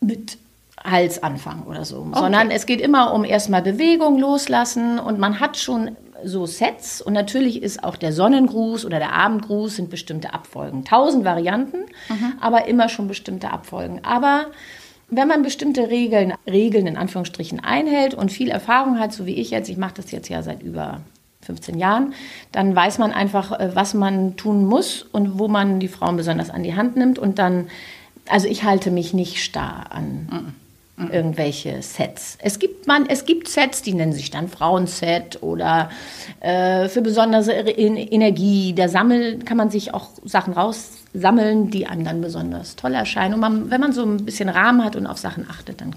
mit 0.00 0.38
Hals 0.82 1.22
anfangen 1.22 1.62
oder 1.68 1.84
so, 1.84 2.04
sondern 2.12 2.50
es 2.50 2.66
geht 2.66 2.80
immer 2.80 3.14
um 3.14 3.24
erstmal 3.24 3.62
Bewegung 3.62 4.18
loslassen 4.18 4.98
und 4.98 5.18
man 5.20 5.38
hat 5.38 5.56
schon 5.56 5.92
so 6.24 6.46
Sets 6.46 7.00
und 7.00 7.12
natürlich 7.12 7.62
ist 7.62 7.82
auch 7.84 7.96
der 7.96 8.12
Sonnengruß 8.12 8.84
oder 8.84 8.98
der 8.98 9.12
Abendgruß 9.12 9.76
sind 9.76 9.90
bestimmte 9.90 10.32
Abfolgen. 10.34 10.84
Tausend 10.84 11.24
Varianten, 11.24 11.78
Mhm. 12.08 12.34
aber 12.40 12.66
immer 12.66 12.88
schon 12.88 13.08
bestimmte 13.08 13.50
Abfolgen. 13.50 14.00
Aber 14.04 14.46
wenn 15.08 15.28
man 15.28 15.42
bestimmte 15.42 15.90
Regeln, 15.90 16.32
Regeln 16.50 16.86
in 16.86 16.96
Anführungsstrichen 16.96 17.60
einhält 17.60 18.14
und 18.14 18.32
viel 18.32 18.48
Erfahrung 18.50 18.98
hat, 18.98 19.12
so 19.12 19.26
wie 19.26 19.34
ich 19.34 19.50
jetzt, 19.50 19.68
ich 19.68 19.76
mache 19.76 19.94
das 19.96 20.10
jetzt 20.10 20.28
ja 20.28 20.42
seit 20.42 20.62
über 20.62 21.00
15 21.42 21.76
Jahren, 21.78 22.14
dann 22.52 22.74
weiß 22.74 22.98
man 22.98 23.12
einfach, 23.12 23.52
äh, 23.58 23.70
was 23.74 23.94
man 23.94 24.36
tun 24.36 24.64
muss 24.64 25.02
und 25.02 25.38
wo 25.38 25.48
man 25.48 25.80
die 25.80 25.88
Frauen 25.88 26.16
besonders 26.16 26.50
an 26.50 26.62
die 26.62 26.76
Hand 26.76 26.96
nimmt 26.96 27.18
und 27.18 27.38
dann, 27.38 27.66
also 28.28 28.46
ich 28.46 28.62
halte 28.64 28.90
mich 28.90 29.12
nicht 29.12 29.42
starr 29.42 29.86
an 29.90 30.54
irgendwelche 31.10 31.82
Sets. 31.82 32.38
Es 32.40 32.58
gibt, 32.58 32.86
man, 32.86 33.06
es 33.06 33.24
gibt 33.24 33.48
Sets, 33.48 33.82
die 33.82 33.94
nennen 33.94 34.12
sich 34.12 34.30
dann 34.30 34.48
Frauenset 34.48 35.42
oder 35.42 35.90
äh, 36.40 36.88
für 36.88 37.02
besondere 37.02 37.70
Energie. 37.70 38.74
Da 38.74 38.88
sammeln, 38.88 39.44
kann 39.44 39.56
man 39.56 39.70
sich 39.70 39.94
auch 39.94 40.10
Sachen 40.24 40.52
raussammeln, 40.52 41.70
die 41.70 41.86
einem 41.86 42.04
dann 42.04 42.20
besonders 42.20 42.76
toll 42.76 42.94
erscheinen. 42.94 43.34
Und 43.34 43.40
man, 43.40 43.70
wenn 43.70 43.80
man 43.80 43.92
so 43.92 44.04
ein 44.04 44.24
bisschen 44.24 44.48
Rahmen 44.48 44.84
hat 44.84 44.96
und 44.96 45.06
auf 45.06 45.18
Sachen 45.18 45.48
achtet, 45.48 45.80
dann 45.80 45.94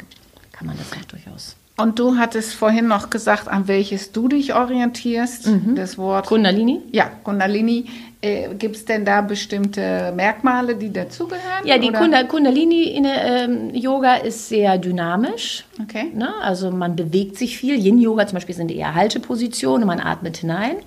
kann 0.52 0.68
man 0.68 0.78
das 0.78 0.92
auch 0.92 1.06
durchaus. 1.06 1.56
Und 1.78 2.00
du 2.00 2.16
hattest 2.18 2.54
vorhin 2.54 2.88
noch 2.88 3.10
gesagt, 3.10 3.50
an 3.50 3.68
welches 3.68 4.14
du 4.14 4.30
dich 4.30 4.56
orientierst. 4.56 5.48
Mhm. 5.48 5.76
Das 5.76 5.98
Wort. 5.98 6.26
Kundalini? 6.28 6.82
Ja, 6.92 7.10
Kundalini. 7.24 7.86
Äh, 8.22 8.56
Gibt 8.58 8.78
es 8.78 8.86
denn 8.86 9.04
da 9.04 9.20
bestimmte 9.22 10.14
Merkmale, 10.16 10.76
die 10.76 10.92
dazugehören? 10.94 11.66
Ja, 11.66 11.78
die? 11.78 11.92
Kunda- 11.92 12.24
Kundalini-Yoga 12.24 14.16
ist 14.16 14.48
sehr 14.50 14.78
dynamisch. 14.78 15.66
Okay. 15.82 16.12
Ne? 16.14 16.30
Also 16.42 16.72
man 16.72 16.96
bewegt 16.96 17.38
sich 17.38 17.58
viel. 17.58 17.76
Yin-Yoga 17.76 18.26
zum 18.28 18.36
Beispiel 18.38 18.56
sind 18.56 18.72
eher 18.72 18.96
Haltepositionen, 18.96 19.86
man 19.86 20.00
atmet 20.00 20.38
hinein. 20.38 20.78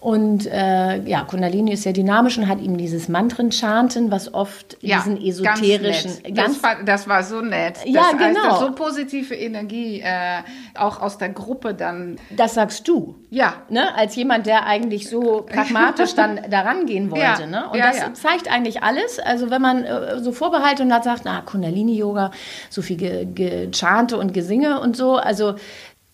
Und 0.00 0.46
äh, 0.46 1.02
ja, 1.02 1.24
Kundalini 1.24 1.74
ist 1.74 1.82
sehr 1.82 1.92
dynamisch 1.92 2.38
und 2.38 2.48
hat 2.48 2.60
eben 2.60 2.78
dieses 2.78 3.08
Mantren-Chanten, 3.08 4.10
was 4.10 4.32
oft 4.32 4.80
diesen 4.80 5.20
esoterischen... 5.20 6.12
Ganz 6.22 6.22
nett. 6.22 6.38
das, 6.38 6.62
war, 6.62 6.82
das 6.82 7.08
war 7.08 7.22
so 7.22 7.42
nett. 7.42 7.78
Ja, 7.84 8.12
das 8.12 8.20
heißt, 8.20 8.34
genau. 8.34 8.48
dass 8.48 8.60
so 8.60 8.72
positive 8.72 9.34
Energie 9.34 10.00
äh, 10.00 10.38
auch 10.74 11.02
aus 11.02 11.18
der 11.18 11.28
Gruppe 11.28 11.74
dann. 11.74 12.16
das 12.30 12.54
sagst 12.54 12.88
du. 12.88 13.14
Ja. 13.28 13.54
Ne, 13.68 13.94
als 13.94 14.16
jemand, 14.16 14.46
der 14.46 14.64
eigentlich 14.66 15.08
so 15.08 15.42
pragmatisch 15.46 16.14
dann 16.14 16.40
daran 16.48 16.86
gehen 16.86 17.10
wollte. 17.10 17.24
Ja, 17.24 17.46
Ne? 17.50 17.68
Und 17.68 17.78
ja, 17.78 17.88
das 17.88 17.98
ja. 17.98 18.14
zeigt 18.14 18.50
eigentlich 18.50 18.82
alles. 18.82 19.18
Also 19.18 19.50
wenn 19.50 19.60
man 19.60 19.84
äh, 19.84 20.18
so 20.20 20.32
Vorbehalte 20.32 20.82
und 20.82 20.92
hat 20.92 21.04
sagt, 21.04 21.22
na, 21.24 21.42
Kundalini-Yoga, 21.42 22.30
so 22.70 22.80
viel 22.80 22.96
ge 22.96 23.26
Gechante 23.26 24.16
und 24.16 24.32
Gesinge 24.32 24.80
und 24.80 24.96
so, 24.96 25.16
also 25.16 25.56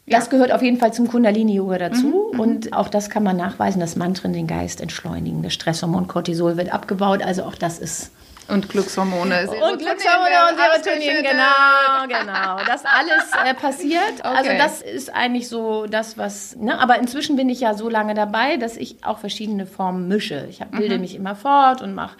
das 0.06 0.30
gehört 0.30 0.52
auf 0.52 0.62
jeden 0.62 0.78
Fall 0.78 0.92
zum 0.92 1.08
Kundalini-Yoga 1.08 1.78
dazu. 1.78 2.30
Mhm, 2.32 2.40
und 2.40 2.72
auch 2.72 2.88
das 2.88 3.10
kann 3.10 3.22
man 3.22 3.36
nachweisen, 3.36 3.80
dass 3.80 3.96
Mantren 3.96 4.32
den 4.32 4.46
Geist 4.46 4.80
entschleunigen. 4.80 5.42
Das 5.42 5.52
Stresshormon 5.54 6.06
Cortisol 6.06 6.56
wird 6.56 6.72
abgebaut. 6.72 7.22
Also 7.22 7.42
auch 7.44 7.54
das 7.56 7.78
ist 7.78 8.10
Und 8.48 8.68
Glückshormone. 8.68 9.40
und 9.50 9.78
Glückshormone 9.80 10.36
und 10.50 10.56
Serotonin, 10.84 11.24
genau, 11.24 12.06
genau. 12.06 12.58
Das 12.66 12.84
alles 12.84 13.24
äh, 13.44 13.54
passiert. 13.54 14.24
Also 14.24 14.48
Okay. 14.50 14.58
das 14.58 14.82
ist 14.82 15.12
eigentlich 15.12 15.48
so 15.48 15.86
das, 15.86 16.16
was. 16.16 16.54
Ne? 16.56 16.78
Aber 16.78 16.98
inzwischen 17.00 17.34
bin 17.34 17.48
ich 17.48 17.58
ja 17.60 17.74
so 17.74 17.88
lange 17.88 18.14
dabei, 18.14 18.56
dass 18.56 18.76
ich 18.76 18.98
auch 19.04 19.18
verschiedene 19.18 19.66
Formen 19.66 20.06
mische. 20.06 20.46
Ich 20.48 20.60
hab, 20.60 20.72
Mhm. 20.72 20.78
bilde 20.78 20.98
mich 20.98 21.16
immer 21.16 21.34
fort 21.34 21.82
und 21.82 21.94
mache 21.94 22.16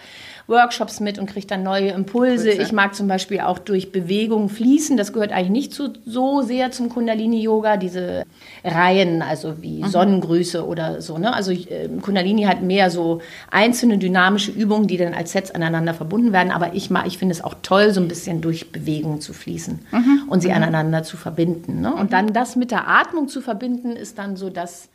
Workshops 0.47 0.99
mit 1.01 1.19
und 1.19 1.25
kriege 1.27 1.45
dann 1.45 1.63
neue 1.63 1.89
Impulse. 1.89 2.49
Ich 2.51 2.71
mag 2.71 2.95
zum 2.95 3.07
Beispiel 3.07 3.41
auch 3.41 3.59
durch 3.59 3.91
Bewegung 3.91 4.47
fließen. 4.49 4.95
Das 4.95 5.11
gehört 5.11 5.31
eigentlich 5.33 5.49
nicht 5.49 5.73
zu, 5.73 5.89
so 6.05 6.41
sehr 6.41 6.71
zum 6.71 6.87
Kundalini-Yoga. 6.89 7.75
Diese 7.77 8.23
Reihen, 8.63 9.21
also 9.21 9.61
wie 9.61 9.83
Mhm. 9.83 9.87
Sonnengrüße 9.87 10.65
oder 10.65 11.01
so. 11.01 11.17
Ne? 11.17 11.33
Also 11.33 11.51
äh, 11.51 11.89
Kundalini 12.01 12.43
hat 12.43 12.61
mehr 12.61 12.89
so 12.89 13.19
einzelne 13.51 13.97
dynamische 13.97 14.51
Übungen, 14.51 14.87
die 14.87 14.97
dann 14.97 15.13
als 15.13 15.33
Sets 15.33 15.51
aneinander 15.51 15.93
verbunden 15.93 16.31
werden. 16.33 16.51
Aber 16.51 16.73
ich, 16.73 16.89
mag- 16.89 17.07
ich 17.07 17.17
finde 17.17 17.33
es 17.33 17.43
auch 17.43 17.55
toll, 17.61 17.91
so 17.91 17.99
ein 17.99 18.07
bisschen 18.07 18.41
durch 18.41 18.71
Bewegung 18.71 19.19
zu 19.21 19.33
fließen 19.33 19.79
Mhm. 19.91 20.23
und 20.29 20.41
sie 20.41 20.51
aneinander 20.53 21.03
zu 21.03 21.17
verbinden. 21.17 21.81
Ne? 21.81 21.93
Und 21.93 22.13
dann 22.13 22.31
das 22.33 22.55
mit 22.55 22.71
der 22.71 22.87
Atmung 22.87 23.27
zu 23.27 23.41
verbinden, 23.41 23.91
ist 23.97 24.17
dann 24.17 24.35
so 24.37 24.49
das 24.49 24.87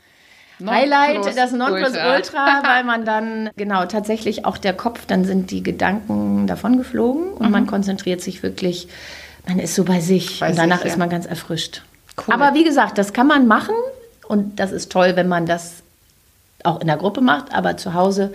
Highlight, 0.64 1.36
das 1.36 1.52
Nonplusultra, 1.52 2.62
weil 2.64 2.84
man 2.84 3.04
dann, 3.04 3.50
genau, 3.56 3.84
tatsächlich 3.86 4.44
auch 4.44 4.58
der 4.58 4.74
Kopf, 4.74 5.06
dann 5.06 5.24
sind 5.24 5.50
die 5.50 5.62
Gedanken 5.62 6.46
davon 6.46 6.78
geflogen 6.78 7.32
und 7.32 7.50
man 7.50 7.66
konzentriert 7.66 8.20
sich 8.20 8.42
wirklich, 8.42 8.88
man 9.46 9.58
ist 9.58 9.74
so 9.74 9.84
bei 9.84 10.00
sich 10.00 10.40
Mhm. 10.40 10.40
Bei 10.40 10.50
und 10.50 10.58
danach 10.58 10.78
sich, 10.78 10.86
ja. 10.86 10.90
ist 10.92 10.98
man 10.98 11.10
ganz 11.10 11.26
erfrischt. 11.26 11.82
Cool. 12.16 12.34
Aber 12.34 12.54
wie 12.54 12.64
gesagt, 12.64 12.98
das 12.98 13.12
kann 13.12 13.26
man 13.26 13.46
machen 13.46 13.74
und 14.28 14.60
das 14.60 14.72
ist 14.72 14.92
toll, 14.92 15.16
wenn 15.16 15.28
man 15.28 15.46
das 15.46 15.82
auch 16.64 16.80
in 16.80 16.86
der 16.86 16.96
Gruppe 16.96 17.20
macht, 17.20 17.52
aber 17.52 17.76
zu 17.76 17.94
Hause 17.94 18.32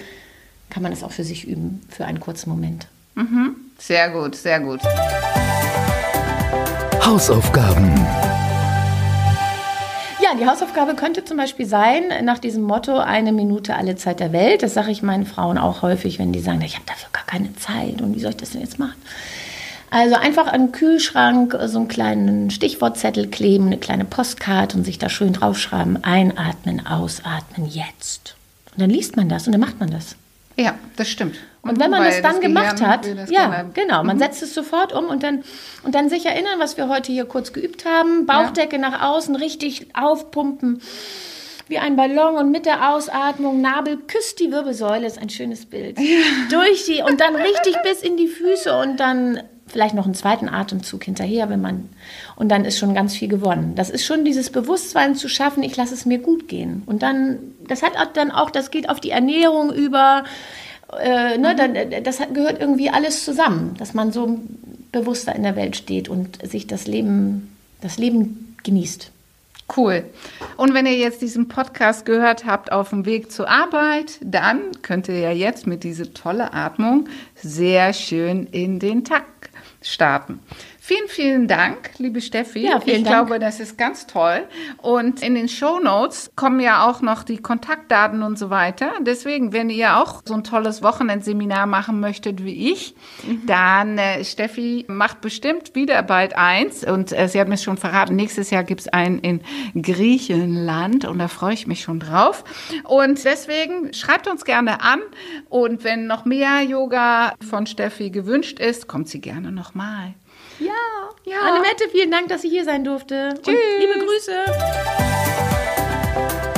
kann 0.70 0.84
man 0.84 0.92
es 0.92 1.04
auch 1.04 1.12
für 1.12 1.24
sich 1.24 1.48
üben, 1.48 1.82
für 1.90 2.06
einen 2.06 2.20
kurzen 2.20 2.50
Moment. 2.50 2.88
Sehr 3.80 4.10
gut, 4.10 4.36
sehr 4.36 4.60
gut. 4.60 4.82
Hausaufgaben. 7.04 7.94
Ja, 10.30 10.38
die 10.38 10.46
Hausaufgabe 10.46 10.96
könnte 10.96 11.24
zum 11.24 11.38
Beispiel 11.38 11.66
sein, 11.66 12.12
nach 12.24 12.40
diesem 12.40 12.63
Motto, 12.63 12.98
eine 12.98 13.32
Minute 13.32 13.76
alle 13.76 13.96
Zeit 13.96 14.20
der 14.20 14.34
Welt. 14.34 14.62
Das 14.62 14.74
sage 14.74 14.92
ich 14.92 15.02
meinen 15.02 15.26
Frauen 15.26 15.58
auch 15.58 15.84
häufig, 15.84 16.20
wenn 16.20 16.34
die 16.34 16.42
sagen, 16.42 16.62
ich 16.62 16.76
habe 16.76 16.86
dafür 16.86 17.08
gar 17.13 17.26
keine 17.26 17.56
Zeit 17.56 18.02
und 18.02 18.13
wie 18.13 18.20
soll 18.20 18.32
ich 18.32 18.38
das 18.38 18.50
denn 18.50 18.62
jetzt 18.62 18.78
machen? 18.78 18.96
Also 19.90 20.16
einfach 20.16 20.48
an 20.48 20.66
den 20.66 20.72
Kühlschrank 20.74 21.58
so 21.68 21.78
einen 21.78 21.88
kleinen 21.88 22.50
Stichwortzettel 22.50 23.28
kleben, 23.28 23.68
eine 23.68 23.78
kleine 23.78 24.04
Postkarte 24.04 24.78
und 24.78 24.84
sich 24.84 25.00
da 25.00 25.08
schön 25.08 25.32
draufschreiben, 25.32 26.04
einatmen, 26.04 26.86
ausatmen, 26.86 27.68
jetzt. 27.68 28.36
Und 28.74 28.82
dann 28.82 28.90
liest 28.90 29.16
man 29.16 29.30
das 29.30 29.46
und 29.46 29.54
dann 29.54 29.62
macht 29.62 29.80
man 29.80 29.92
das. 29.92 30.18
Ja, 30.58 30.76
das 30.98 31.08
stimmt. 31.08 31.38
Und 31.70 31.80
wenn 31.80 31.92
man 31.92 32.04
das 32.04 32.22
dann 32.22 32.40
gemacht 32.42 32.78
Gehirn 32.78 32.92
hat, 32.92 33.06
das 33.06 33.30
ja, 33.30 33.48
gerne- 33.48 33.70
genau, 33.74 34.04
man 34.04 34.20
setzt 34.20 34.42
es 34.44 34.54
sofort 34.54 34.94
um 34.94 35.06
und 35.06 35.24
dann, 35.24 35.44
und 35.84 35.96
dann 35.96 36.10
sich 36.10 36.26
erinnern, 36.26 36.60
was 36.60 36.78
wir 36.78 36.88
heute 36.90 37.12
hier 37.12 37.26
kurz 37.26 37.54
geübt 37.54 37.86
haben. 37.86 38.26
Bauchdecke 38.26 38.80
nach 38.80 39.02
außen, 39.02 39.36
richtig 39.36 39.88
aufpumpen, 39.94 40.82
wie 41.68 41.80
ein 41.80 41.96
Ballon 41.96 42.36
und 42.36 42.52
mit 42.52 42.66
der 42.66 42.94
Ausatmung, 42.94 43.62
Nabel 43.62 43.98
küsst 44.08 44.40
die 44.40 44.52
Wirbelsäule, 44.52 45.06
ist 45.06 45.20
ein 45.20 45.30
schönes 45.30 45.66
Bild. 45.66 45.98
Durch 46.50 46.86
die 46.86 47.02
und 47.02 47.20
dann 47.20 47.36
richtig 47.36 47.76
bis 47.84 48.02
in 48.02 48.18
die 48.18 48.28
Füße 48.28 48.74
und 48.78 49.00
dann 49.00 49.42
vielleicht 49.70 49.96
noch 49.96 50.06
einen 50.06 50.14
zweiten 50.14 50.48
Atemzug 50.48 51.04
hinterher, 51.04 51.50
wenn 51.50 51.60
man, 51.60 51.90
und 52.38 52.50
dann 52.50 52.64
ist 52.64 52.80
schon 52.80 52.94
ganz 52.94 53.18
viel 53.18 53.28
gewonnen. 53.28 53.74
Das 53.76 53.90
ist 53.90 54.06
schon 54.06 54.24
dieses 54.24 54.50
Bewusstsein 54.50 55.16
zu 55.16 55.28
schaffen, 55.28 55.62
ich 55.62 55.76
lasse 55.76 55.94
es 55.94 56.06
mir 56.06 56.20
gut 56.20 56.48
gehen. 56.48 56.84
Und 56.86 57.04
dann, 57.04 57.40
das 57.68 57.84
hat 57.84 57.98
auch 57.98 58.14
dann 58.14 58.32
auch, 58.32 58.50
das 58.50 58.72
geht 58.72 58.88
auf 58.88 59.02
die 59.02 59.10
Ernährung 59.10 59.74
über, 59.74 60.24
äh, 61.00 61.38
ne, 61.38 61.56
dann, 61.56 61.76
äh, 61.76 62.02
das 62.02 62.19
gehört 62.34 62.60
irgendwie 62.60 62.89
alles 62.89 63.26
zusammen, 63.26 63.76
dass 63.78 63.93
man 63.93 64.12
so 64.12 64.39
bewusster 64.91 65.36
in 65.36 65.43
der 65.43 65.56
Welt 65.56 65.76
steht 65.76 66.10
und 66.10 66.39
sich 66.47 66.67
das 66.67 66.88
Leben, 66.88 67.56
das 67.82 67.97
Leben 67.97 68.56
genießt. 68.63 69.12
Cool. 69.76 70.06
Und 70.56 70.73
wenn 70.73 70.86
ihr 70.86 70.95
jetzt 70.95 71.21
diesen 71.21 71.50
Podcast 71.50 72.06
gehört 72.06 72.45
habt 72.45 72.71
auf 72.71 72.91
dem 72.91 73.06
Weg 73.06 73.32
zur 73.32 73.50
Arbeit, 73.50 74.17
dann 74.21 74.62
könnt 74.82 75.10
ihr 75.10 75.19
ja 75.19 75.32
jetzt 75.32 75.67
mit 75.67 75.84
dieser 75.84 76.13
tolle 76.13 76.54
Atmung 76.54 77.10
sehr 77.36 77.91
schön 77.91 78.47
in 78.47 78.80
den 78.80 79.04
Tag 79.04 79.26
starten. 79.82 80.39
Vielen, 80.88 81.10
vielen 81.10 81.47
Dank, 81.50 81.89
liebe 81.97 82.21
Steffi. 82.21 82.60
Ja, 82.60 82.80
vielen 82.80 83.00
ich 83.00 83.04
Dank. 83.04 83.28
glaube, 83.28 83.39
das 83.39 83.60
ist 83.60 83.78
ganz 83.78 84.08
toll. 84.08 84.47
Und 84.78 85.21
in 85.21 85.36
den 85.36 85.50
Show 85.50 85.80
Notes 85.80 86.32
kommen 86.38 86.62
ja 86.62 86.89
auch 86.89 87.02
noch 87.02 87.23
die 87.23 87.39
Kontaktdaten 87.39 88.23
und 88.23 88.39
so 88.39 88.50
weiter. 88.50 88.93
Deswegen, 89.02 89.52
wenn 89.52 89.69
ihr 89.69 89.97
auch 89.97 90.21
so 90.23 90.34
ein 90.34 90.45
tolles 90.45 90.82
Wochenendseminar 90.82 91.65
machen 91.65 92.00
möchtet 92.00 92.45
wie 92.45 92.71
ich, 92.71 92.95
dann 93.45 93.97
äh, 93.97 94.23
Steffi 94.23 94.86
macht 94.88 95.19
bestimmt 95.19 95.76
wieder 95.76 96.02
bald 96.04 96.38
eins. 96.38 96.86
Und 96.86 97.12
äh, 97.12 97.28
sie 97.28 97.41
hat 97.41 97.50
mir 97.50 97.58
schon 97.58 97.76
verraten, 97.76 98.15
nächstes 98.15 98.50
Jahr 98.50 98.63
gibt's 98.63 98.88
einen 98.88 99.19
in 99.19 99.41
Griechenland 99.76 101.04
und 101.04 101.19
da 101.19 101.28
freue 101.28 101.54
ich 101.54 101.67
mich 101.67 101.82
schon 101.82 102.00
drauf. 102.00 102.45
Und 102.86 103.26
deswegen 103.26 103.91
schreibt 103.93 104.30
uns 104.30 104.45
gerne 104.45 104.80
an. 104.82 105.02
Und 105.50 105.84
wenn 105.84 106.08
noch 106.08 106.23
mehr 106.23 106.62
Yoga 106.62 107.34
von 107.45 107.67
Steffi 107.67 108.10
gewünscht 108.10 108.58
ist, 108.58 108.88
kommt 108.88 109.10
sie 109.10 109.19
gerne 109.19 109.52
nochmal. 109.52 110.13
Ja, 110.60 110.74
Ja. 111.26 111.41
Annemette, 111.41 111.88
vielen 111.91 112.10
Dank, 112.10 112.30
dass 112.30 112.43
ich 112.43 112.52
hier 112.52 112.63
sein 112.63 112.84
durfte. 112.84 113.34
Tschüss. 113.43 113.48
Und 113.48 113.80
liebe 113.80 114.06
Grüße. 114.06 114.32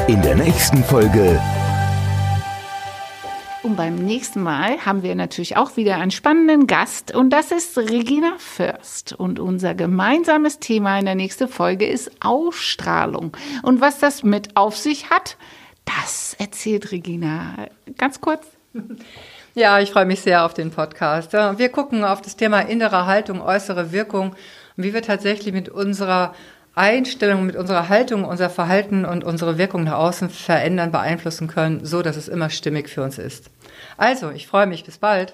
In 0.07 0.21
der 0.21 0.35
nächsten 0.35 0.83
Folge 0.83 1.39
Und 3.61 3.75
beim 3.75 3.95
nächsten 3.95 4.41
Mal 4.41 4.85
haben 4.85 5.03
wir 5.03 5.15
natürlich 5.15 5.57
auch 5.57 5.75
wieder 5.75 5.97
einen 5.97 6.11
spannenden 6.11 6.65
Gast 6.65 7.13
und 7.13 7.29
das 7.31 7.51
ist 7.51 7.77
Regina 7.77 8.35
Fürst. 8.37 9.13
Und 9.13 9.39
unser 9.39 9.75
gemeinsames 9.75 10.59
Thema 10.59 10.97
in 10.97 11.05
der 11.05 11.15
nächsten 11.15 11.49
Folge 11.49 11.85
ist 11.85 12.11
Ausstrahlung. 12.21 13.35
Und 13.63 13.81
was 13.81 13.99
das 13.99 14.23
mit 14.23 14.55
auf 14.55 14.77
sich 14.77 15.09
hat, 15.09 15.35
das 15.85 16.35
erzählt 16.39 16.91
Regina 16.91 17.67
ganz 17.97 18.21
kurz. 18.21 18.45
Ja, 19.55 19.79
ich 19.79 19.91
freue 19.91 20.05
mich 20.05 20.21
sehr 20.21 20.45
auf 20.45 20.53
den 20.53 20.71
Podcast. 20.71 21.33
Wir 21.33 21.69
gucken 21.69 22.03
auf 22.03 22.21
das 22.21 22.35
Thema 22.35 22.61
innere 22.61 23.05
Haltung, 23.05 23.41
äußere 23.41 23.91
Wirkung 23.91 24.35
und 24.77 24.83
wie 24.83 24.93
wir 24.93 25.01
tatsächlich 25.01 25.53
mit 25.53 25.69
unserer 25.69 26.33
Einstellung, 26.75 27.45
mit 27.45 27.55
unserer 27.55 27.89
Haltung, 27.89 28.23
unser 28.23 28.49
Verhalten 28.49 29.05
und 29.05 29.23
unsere 29.23 29.57
Wirkung 29.57 29.83
nach 29.83 29.97
außen 29.97 30.29
verändern, 30.29 30.91
beeinflussen 30.91 31.47
können, 31.47 31.83
so 31.83 32.01
dass 32.01 32.15
es 32.15 32.27
immer 32.27 32.49
stimmig 32.49 32.89
für 32.89 33.03
uns 33.03 33.17
ist. 33.17 33.49
Also, 33.97 34.29
ich 34.29 34.47
freue 34.47 34.67
mich. 34.67 34.85
Bis 34.85 34.97
bald. 34.99 35.33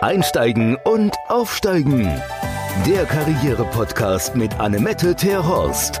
Einsteigen 0.00 0.76
und 0.84 1.14
Aufsteigen. 1.28 2.22
Der 2.86 3.04
Karriere-Podcast 3.04 4.36
mit 4.36 4.58
Annemette 4.58 5.14
Terhorst. 5.14 6.00